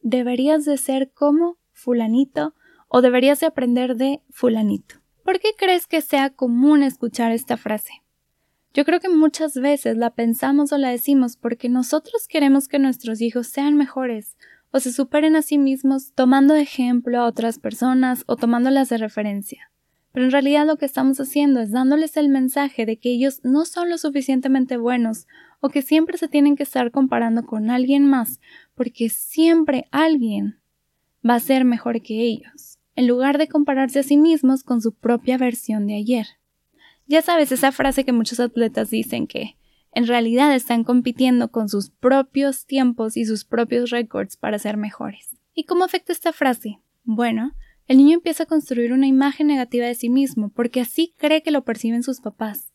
deberías 0.02 0.66
de 0.66 0.78
ser 0.78 1.12
como 1.14 1.58
fulanito 1.72 2.56
o 2.88 3.02
deberías 3.02 3.40
de 3.40 3.48
aprender 3.48 3.96
de 3.96 4.22
fulanito. 4.30 4.96
¿Por 5.24 5.40
qué 5.40 5.50
crees 5.58 5.88
que 5.88 6.02
sea 6.02 6.32
común 6.32 6.84
escuchar 6.84 7.32
esta 7.32 7.58
frase? 7.58 8.04
Yo 8.74 8.84
creo 8.84 9.00
que 9.00 9.10
muchas 9.10 9.54
veces 9.56 9.96
la 9.98 10.10
pensamos 10.10 10.74
o 10.74 10.78
la 10.78 10.90
decimos 10.90 11.38
porque 11.38 11.70
nosotros 11.70 12.28
queremos 12.28 12.68
que 12.68 12.80
nuestros 12.80 13.22
hijos 13.22 13.48
sean 13.48 13.76
mejores 13.76 14.36
o 14.72 14.80
se 14.80 14.92
superen 14.92 15.36
a 15.36 15.42
sí 15.42 15.58
mismos 15.58 16.12
tomando 16.14 16.56
ejemplo 16.56 17.22
a 17.22 17.26
otras 17.26 17.60
personas 17.60 18.24
o 18.28 18.36
tomándolas 18.36 18.90
de 18.90 18.98
referencia 18.98 19.72
pero 20.16 20.28
en 20.28 20.32
realidad 20.32 20.66
lo 20.66 20.78
que 20.78 20.86
estamos 20.86 21.20
haciendo 21.20 21.60
es 21.60 21.72
dándoles 21.72 22.16
el 22.16 22.30
mensaje 22.30 22.86
de 22.86 22.96
que 22.96 23.10
ellos 23.10 23.42
no 23.44 23.66
son 23.66 23.90
lo 23.90 23.98
suficientemente 23.98 24.78
buenos 24.78 25.28
o 25.60 25.68
que 25.68 25.82
siempre 25.82 26.18
se 26.18 26.30
tienen 26.30 26.56
que 26.56 26.64
estar 26.64 26.90
comparando 26.90 27.46
con 27.46 27.70
alguien 27.70 28.06
más, 28.06 28.40
porque 28.76 29.10
siempre 29.10 29.90
alguien 29.92 30.58
va 31.30 31.36
a 31.36 31.42
ser 31.42 31.66
mejor 31.66 32.02
que 32.02 32.22
ellos, 32.22 32.80
en 32.96 33.08
lugar 33.08 33.38
de 33.38 33.50
compararse 33.50 34.00
a 34.00 34.04
sí 34.04 34.16
mismos 34.16 34.64
con 34.64 34.82
su 34.82 34.94
propia 34.94 35.38
versión 35.38 35.86
de 35.86 35.98
ayer. 35.98 36.28
Ya 37.08 37.22
sabes 37.22 37.52
esa 37.52 37.74
frase 37.74 38.06
que 38.06 38.14
muchos 38.14 38.40
atletas 38.40 38.90
dicen 38.90 39.28
que 39.28 39.58
en 39.92 40.08
realidad 40.08 40.56
están 40.56 40.86
compitiendo 40.86 41.52
con 41.52 41.68
sus 41.68 41.90
propios 41.90 42.66
tiempos 42.66 43.18
y 43.18 43.26
sus 43.26 43.44
propios 43.44 43.90
récords 43.90 44.38
para 44.38 44.60
ser 44.60 44.78
mejores. 44.78 45.36
¿Y 45.54 45.66
cómo 45.66 45.84
afecta 45.84 46.14
esta 46.14 46.32
frase? 46.32 46.80
Bueno, 47.04 47.54
el 47.88 47.98
niño 47.98 48.16
empieza 48.16 48.44
a 48.44 48.48
construir 48.48 48.94
una 48.94 49.08
imagen 49.08 49.48
negativa 49.48 49.86
de 49.86 49.96
sí 49.96 50.10
mismo 50.10 50.50
porque 50.50 50.82
así 50.82 51.14
cree 51.18 51.44
que 51.44 51.52
lo 51.52 51.64
perciben 51.64 52.04
sus 52.04 52.20
papás, 52.20 52.72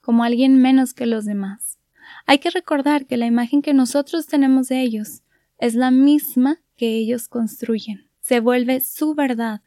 como 0.00 0.24
alguien 0.24 0.56
menos 0.56 0.94
que 0.94 1.06
los 1.06 1.24
demás. 1.24 1.78
Hay 2.26 2.38
que 2.38 2.50
recordar 2.50 3.06
que 3.06 3.16
la 3.16 3.26
imagen 3.26 3.62
que 3.62 3.74
nosotros 3.74 4.26
tenemos 4.26 4.68
de 4.68 4.80
ellos 4.80 5.22
es 5.58 5.74
la 5.74 5.90
misma 5.90 6.60
que 6.76 6.96
ellos 6.96 7.28
construyen. 7.28 8.08
Se 8.20 8.40
vuelve 8.40 8.80
su 8.80 9.14
verdad. 9.14 9.62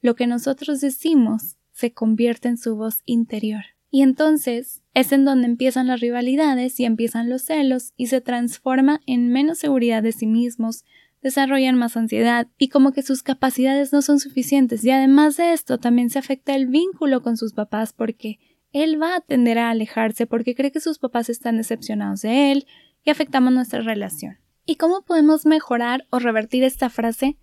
Lo 0.00 0.14
que 0.14 0.26
nosotros 0.26 0.80
decimos 0.80 1.56
se 1.72 1.92
convierte 1.92 2.48
en 2.48 2.58
su 2.58 2.76
voz 2.76 3.02
interior. 3.04 3.64
Y 3.90 4.02
entonces 4.02 4.82
es 4.94 5.10
en 5.12 5.24
donde 5.24 5.46
empiezan 5.46 5.88
las 5.88 6.00
rivalidades 6.00 6.78
y 6.78 6.84
empiezan 6.84 7.28
los 7.28 7.42
celos 7.42 7.92
y 7.96 8.06
se 8.06 8.20
transforma 8.20 9.00
en 9.06 9.28
menos 9.28 9.58
seguridad 9.58 10.02
de 10.02 10.12
sí 10.12 10.26
mismos, 10.26 10.84
desarrollan 11.22 11.76
más 11.76 11.96
ansiedad 11.96 12.48
y 12.58 12.68
como 12.68 12.92
que 12.92 13.02
sus 13.02 13.22
capacidades 13.22 13.92
no 13.92 14.02
son 14.02 14.20
suficientes 14.20 14.84
y 14.84 14.90
además 14.90 15.36
de 15.36 15.52
esto 15.52 15.78
también 15.78 16.10
se 16.10 16.18
afecta 16.18 16.54
el 16.54 16.66
vínculo 16.66 17.22
con 17.22 17.36
sus 17.36 17.52
papás 17.52 17.92
porque 17.92 18.38
él 18.72 19.00
va 19.00 19.16
a 19.16 19.20
tender 19.20 19.58
a 19.58 19.70
alejarse 19.70 20.26
porque 20.26 20.54
cree 20.54 20.72
que 20.72 20.80
sus 20.80 20.98
papás 20.98 21.28
están 21.28 21.56
decepcionados 21.56 22.22
de 22.22 22.52
él 22.52 22.66
y 23.04 23.10
afectamos 23.10 23.52
nuestra 23.52 23.82
relación. 23.82 24.38
¿Y 24.64 24.76
cómo 24.76 25.02
podemos 25.02 25.46
mejorar 25.46 26.06
o 26.10 26.18
revertir 26.18 26.64
esta 26.64 26.90
frase? 26.90 27.36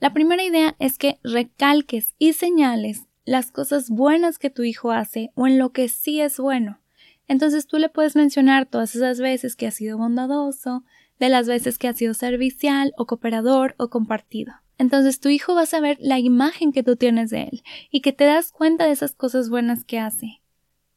La 0.00 0.12
primera 0.12 0.42
idea 0.42 0.74
es 0.78 0.98
que 0.98 1.20
recalques 1.22 2.14
y 2.18 2.32
señales 2.32 3.06
las 3.24 3.52
cosas 3.52 3.88
buenas 3.88 4.38
que 4.38 4.50
tu 4.50 4.64
hijo 4.64 4.90
hace 4.90 5.30
o 5.34 5.46
en 5.46 5.58
lo 5.58 5.70
que 5.70 5.88
sí 5.88 6.20
es 6.20 6.38
bueno. 6.38 6.80
Entonces 7.28 7.66
tú 7.66 7.78
le 7.78 7.88
puedes 7.88 8.16
mencionar 8.16 8.66
todas 8.66 8.96
esas 8.96 9.20
veces 9.20 9.54
que 9.54 9.66
ha 9.66 9.70
sido 9.70 9.96
bondadoso, 9.96 10.84
de 11.26 11.30
las 11.30 11.46
veces 11.48 11.78
que 11.78 11.88
ha 11.88 11.94
sido 11.94 12.14
servicial 12.14 12.92
o 12.96 13.06
cooperador 13.06 13.74
o 13.78 13.88
compartido. 13.88 14.52
Entonces 14.78 15.20
tu 15.20 15.28
hijo 15.28 15.54
va 15.54 15.62
a 15.62 15.66
saber 15.66 15.96
la 16.00 16.18
imagen 16.18 16.72
que 16.72 16.82
tú 16.82 16.96
tienes 16.96 17.30
de 17.30 17.44
él 17.44 17.62
y 17.90 18.00
que 18.00 18.12
te 18.12 18.24
das 18.24 18.52
cuenta 18.52 18.84
de 18.84 18.92
esas 18.92 19.14
cosas 19.14 19.48
buenas 19.48 19.84
que 19.84 19.98
hace 19.98 20.42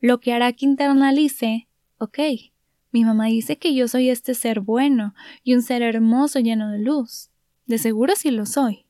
lo 0.05 0.19
que 0.19 0.33
hará 0.33 0.53
que 0.53 0.65
internalice, 0.65 1.67
ok, 1.97 2.19
mi 2.91 3.03
mamá 3.03 3.25
dice 3.25 3.57
que 3.57 3.73
yo 3.73 3.87
soy 3.87 4.09
este 4.09 4.35
ser 4.35 4.59
bueno 4.59 5.15
y 5.43 5.55
un 5.55 5.63
ser 5.63 5.81
hermoso 5.81 6.39
lleno 6.39 6.71
de 6.71 6.79
luz. 6.79 7.31
De 7.65 7.77
seguro 7.77 8.13
sí 8.15 8.29
lo 8.29 8.45
soy. 8.45 8.85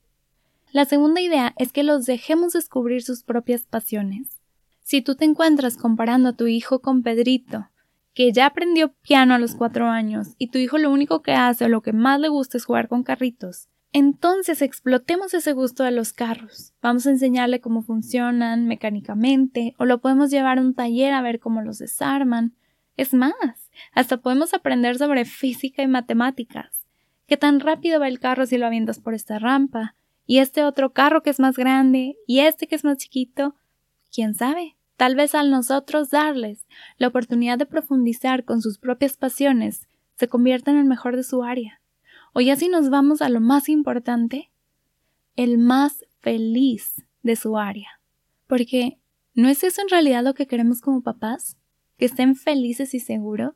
La 0.73 0.83
segunda 0.83 1.21
idea 1.21 1.53
es 1.57 1.71
que 1.71 1.83
los 1.83 2.05
dejemos 2.05 2.51
descubrir 2.51 3.01
sus 3.01 3.23
propias 3.23 3.63
pasiones. 3.63 4.41
Si 4.83 5.01
tú 5.01 5.15
te 5.15 5.23
encuentras 5.23 5.77
comparando 5.77 6.29
a 6.29 6.33
tu 6.33 6.47
hijo 6.47 6.79
con 6.79 7.01
Pedrito, 7.01 7.69
que 8.15 8.31
ya 8.31 8.47
aprendió 8.47 8.95
piano 9.03 9.35
a 9.35 9.39
los 9.39 9.53
cuatro 9.53 9.87
años, 9.87 10.29
y 10.39 10.47
tu 10.47 10.57
hijo 10.57 10.79
lo 10.79 10.89
único 10.89 11.21
que 11.21 11.33
hace 11.33 11.65
o 11.65 11.69
lo 11.69 11.81
que 11.81 11.93
más 11.93 12.19
le 12.19 12.29
gusta 12.29 12.57
es 12.57 12.65
jugar 12.65 12.87
con 12.87 13.03
carritos, 13.03 13.69
entonces 13.97 14.61
explotemos 14.61 15.33
ese 15.33 15.53
gusto 15.53 15.85
de 15.85 15.91
los 15.91 16.11
carros. 16.11 16.73
Vamos 16.81 17.07
a 17.07 17.11
enseñarle 17.11 17.61
cómo 17.61 17.81
funcionan 17.81 18.67
mecánicamente 18.67 19.73
o 19.77 19.85
lo 19.85 20.01
podemos 20.01 20.29
llevar 20.29 20.57
a 20.57 20.61
un 20.61 20.73
taller 20.73 21.13
a 21.13 21.21
ver 21.21 21.39
cómo 21.39 21.61
los 21.61 21.77
desarman. 21.77 22.55
Es 22.97 23.13
más, 23.13 23.33
hasta 23.93 24.17
podemos 24.17 24.53
aprender 24.53 24.97
sobre 24.97 25.23
física 25.23 25.81
y 25.81 25.87
matemáticas. 25.87 26.85
¿Qué 27.25 27.37
tan 27.37 27.61
rápido 27.61 28.01
va 28.01 28.09
el 28.09 28.19
carro 28.19 28.45
si 28.45 28.57
lo 28.57 28.65
avientas 28.65 28.99
por 28.99 29.13
esta 29.13 29.39
rampa? 29.39 29.95
Y 30.25 30.39
este 30.39 30.65
otro 30.65 30.91
carro 30.91 31.23
que 31.23 31.29
es 31.29 31.39
más 31.39 31.55
grande 31.55 32.17
y 32.27 32.39
este 32.39 32.67
que 32.67 32.75
es 32.75 32.83
más 32.83 32.97
chiquito. 32.97 33.55
¿Quién 34.11 34.35
sabe? 34.35 34.75
Tal 34.97 35.15
vez 35.15 35.35
al 35.35 35.51
nosotros 35.51 36.09
darles 36.09 36.65
la 36.97 37.07
oportunidad 37.07 37.57
de 37.57 37.65
profundizar 37.65 38.45
con 38.45 38.61
sus 38.61 38.77
propias 38.77 39.17
pasiones, 39.17 39.87
se 40.15 40.27
convierta 40.27 40.71
en 40.71 40.77
el 40.77 40.85
mejor 40.85 41.15
de 41.15 41.23
su 41.23 41.43
área. 41.43 41.81
O 42.33 42.41
ya 42.41 42.55
si 42.55 42.69
nos 42.69 42.89
vamos 42.89 43.21
a 43.21 43.29
lo 43.29 43.41
más 43.41 43.67
importante, 43.69 44.51
el 45.35 45.57
más 45.57 46.05
feliz 46.21 47.05
de 47.23 47.35
su 47.35 47.57
área. 47.57 47.99
Porque 48.47 48.99
¿no 49.33 49.49
es 49.49 49.63
eso 49.63 49.81
en 49.81 49.89
realidad 49.89 50.23
lo 50.23 50.33
que 50.33 50.47
queremos 50.47 50.81
como 50.81 51.01
papás? 51.01 51.57
Que 51.97 52.05
estén 52.05 52.35
felices 52.35 52.93
y 52.93 52.99
seguros. 52.99 53.55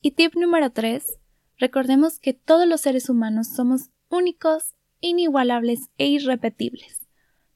Y 0.00 0.12
tip 0.12 0.34
número 0.34 0.70
3. 0.70 1.18
Recordemos 1.58 2.18
que 2.18 2.34
todos 2.34 2.66
los 2.66 2.82
seres 2.82 3.08
humanos 3.08 3.48
somos 3.48 3.90
únicos, 4.08 4.74
inigualables 5.00 5.90
e 5.98 6.06
irrepetibles. 6.06 7.05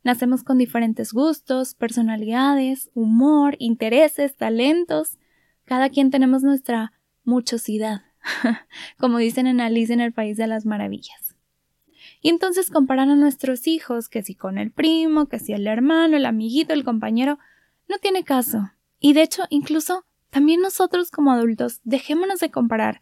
Nacemos 0.02 0.42
con 0.42 0.58
diferentes 0.58 1.12
gustos, 1.12 1.74
personalidades, 1.74 2.90
humor, 2.94 3.56
intereses, 3.58 4.36
talentos. 4.36 5.18
Cada 5.64 5.90
quien 5.90 6.10
tenemos 6.10 6.42
nuestra 6.42 6.92
muchosidad. 7.24 8.02
como 8.98 9.18
dicen 9.18 9.46
en 9.46 9.60
Alice 9.60 9.92
en 9.92 10.00
el 10.00 10.12
País 10.12 10.36
de 10.36 10.46
las 10.46 10.66
Maravillas. 10.66 11.36
Y 12.22 12.28
entonces 12.28 12.70
comparan 12.70 13.10
a 13.10 13.16
nuestros 13.16 13.66
hijos, 13.66 14.08
que 14.08 14.22
si 14.22 14.34
con 14.34 14.58
el 14.58 14.70
primo, 14.70 15.26
que 15.26 15.38
si 15.38 15.52
el 15.52 15.66
hermano, 15.66 16.16
el 16.16 16.26
amiguito, 16.26 16.72
el 16.72 16.84
compañero, 16.84 17.38
no 17.88 17.98
tiene 17.98 18.24
caso. 18.24 18.70
Y 18.98 19.14
de 19.14 19.22
hecho, 19.22 19.44
incluso 19.48 20.04
también 20.28 20.60
nosotros 20.60 21.10
como 21.10 21.32
adultos, 21.32 21.80
dejémonos 21.84 22.40
de 22.40 22.50
comparar. 22.50 23.00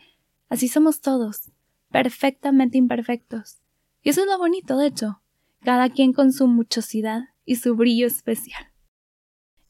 Así 0.48 0.68
somos 0.68 1.00
todos, 1.00 1.50
perfectamente 1.90 2.78
imperfectos. 2.78 3.58
Y 4.02 4.10
eso 4.10 4.22
es 4.22 4.28
lo 4.28 4.38
bonito, 4.38 4.78
de 4.78 4.86
hecho, 4.86 5.20
cada 5.62 5.88
quien 5.90 6.12
con 6.12 6.32
su 6.32 6.46
muchosidad 6.46 7.22
y 7.44 7.56
su 7.56 7.74
brillo 7.74 8.06
especial. 8.06 8.68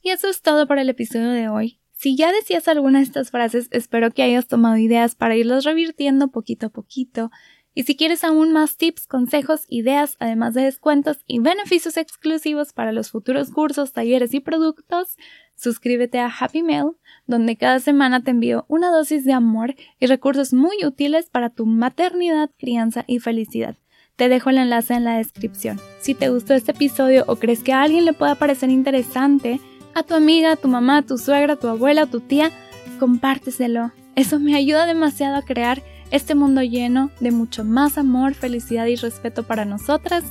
Y 0.03 0.11
eso 0.11 0.29
es 0.29 0.43
todo 0.43 0.67
por 0.67 0.79
el 0.79 0.89
episodio 0.89 1.31
de 1.31 1.49
hoy. 1.49 1.81
Si 1.93 2.17
ya 2.17 2.31
decías 2.33 2.69
alguna 2.69 2.99
de 2.99 3.05
estas 3.05 3.31
frases, 3.31 3.69
espero 3.73 4.13
que 4.13 4.23
hayas 4.23 4.47
tomado 4.47 4.77
ideas 4.77 5.17
para 5.17 5.37
irlas 5.37 5.65
revirtiendo 5.65 6.29
poquito 6.29 6.67
a 6.67 6.71
poquito. 6.71 7.31
Y 7.75 7.83
si 7.85 7.97
quieres 7.97 8.23
aún 8.25 8.53
más 8.53 8.77
tips, 8.77 9.07
consejos, 9.07 9.65
ideas, 9.69 10.17
además 10.21 10.55
de 10.55 10.63
descuentos 10.63 11.19
y 11.27 11.41
beneficios 11.41 11.97
exclusivos 11.97 12.73
para 12.73 12.93
los 12.93 13.11
futuros 13.11 13.51
cursos, 13.51 13.93
talleres 13.93 14.33
y 14.35 14.41
productos, 14.41 15.17
suscríbete 15.57 16.21
a 16.21 16.29
Happy 16.29 16.63
Mail, 16.63 16.93
donde 17.27 17.57
cada 17.57 17.81
semana 17.81 18.23
te 18.23 18.31
envío 18.31 18.65
una 18.69 18.91
dosis 18.91 19.25
de 19.25 19.33
amor 19.33 19.75
y 19.99 20.07
recursos 20.07 20.53
muy 20.53 20.85
útiles 20.85 21.31
para 21.31 21.51
tu 21.51 21.67
maternidad, 21.67 22.51
crianza 22.59 23.05
y 23.07 23.19
felicidad. 23.19 23.77
Te 24.19 24.29
dejo 24.29 24.51
el 24.51 24.59
enlace 24.59 24.95
en 24.95 25.05
la 25.05 25.17
descripción. 25.17 25.81
Si 26.01 26.13
te 26.13 26.29
gustó 26.29 26.53
este 26.53 26.73
episodio 26.73 27.23
o 27.29 27.37
crees 27.37 27.63
que 27.63 27.73
a 27.73 27.83
alguien 27.83 28.05
le 28.05 28.13
pueda 28.13 28.35
parecer 28.35 28.69
interesante, 28.69 29.61
a 29.95 30.03
tu 30.03 30.15
amiga, 30.15 30.53
a 30.53 30.57
tu 30.57 30.67
mamá, 30.67 30.99
a 30.99 31.03
tu 31.03 31.19
suegra, 31.19 31.53
a 31.53 31.57
tu 31.57 31.69
abuela, 31.69 32.03
a 32.03 32.07
tu 32.07 32.19
tía, 32.19 32.51
compárteselo. 32.99 33.93
Eso 34.17 34.41
me 34.41 34.57
ayuda 34.57 34.87
demasiado 34.87 35.37
a 35.37 35.43
crear 35.43 35.85
este 36.11 36.35
mundo 36.35 36.63
lleno 36.63 37.13
de 37.21 37.31
mucho 37.31 37.63
más 37.63 37.97
amor, 37.97 38.35
felicidad 38.35 38.87
y 38.87 38.97
respeto 38.97 39.45
para 39.45 39.65
nosotras 39.65 40.25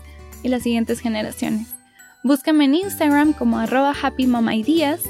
y 0.43 0.49
las 0.49 0.63
siguientes 0.63 0.99
generaciones. 0.99 1.73
Búscame 2.25 2.65
en 2.65 2.75
Instagram 2.75 3.31
como 3.31 3.57
arroba 3.57 3.95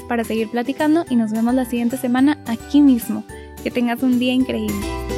para 0.08 0.22
seguir 0.22 0.50
platicando 0.52 1.04
y 1.10 1.16
nos 1.16 1.32
vemos 1.32 1.52
la 1.52 1.64
siguiente 1.64 1.96
semana 1.96 2.38
aquí 2.46 2.80
mismo. 2.80 3.24
Que 3.64 3.72
tengas 3.72 4.04
un 4.04 4.20
día 4.20 4.32
increíble. 4.32 5.17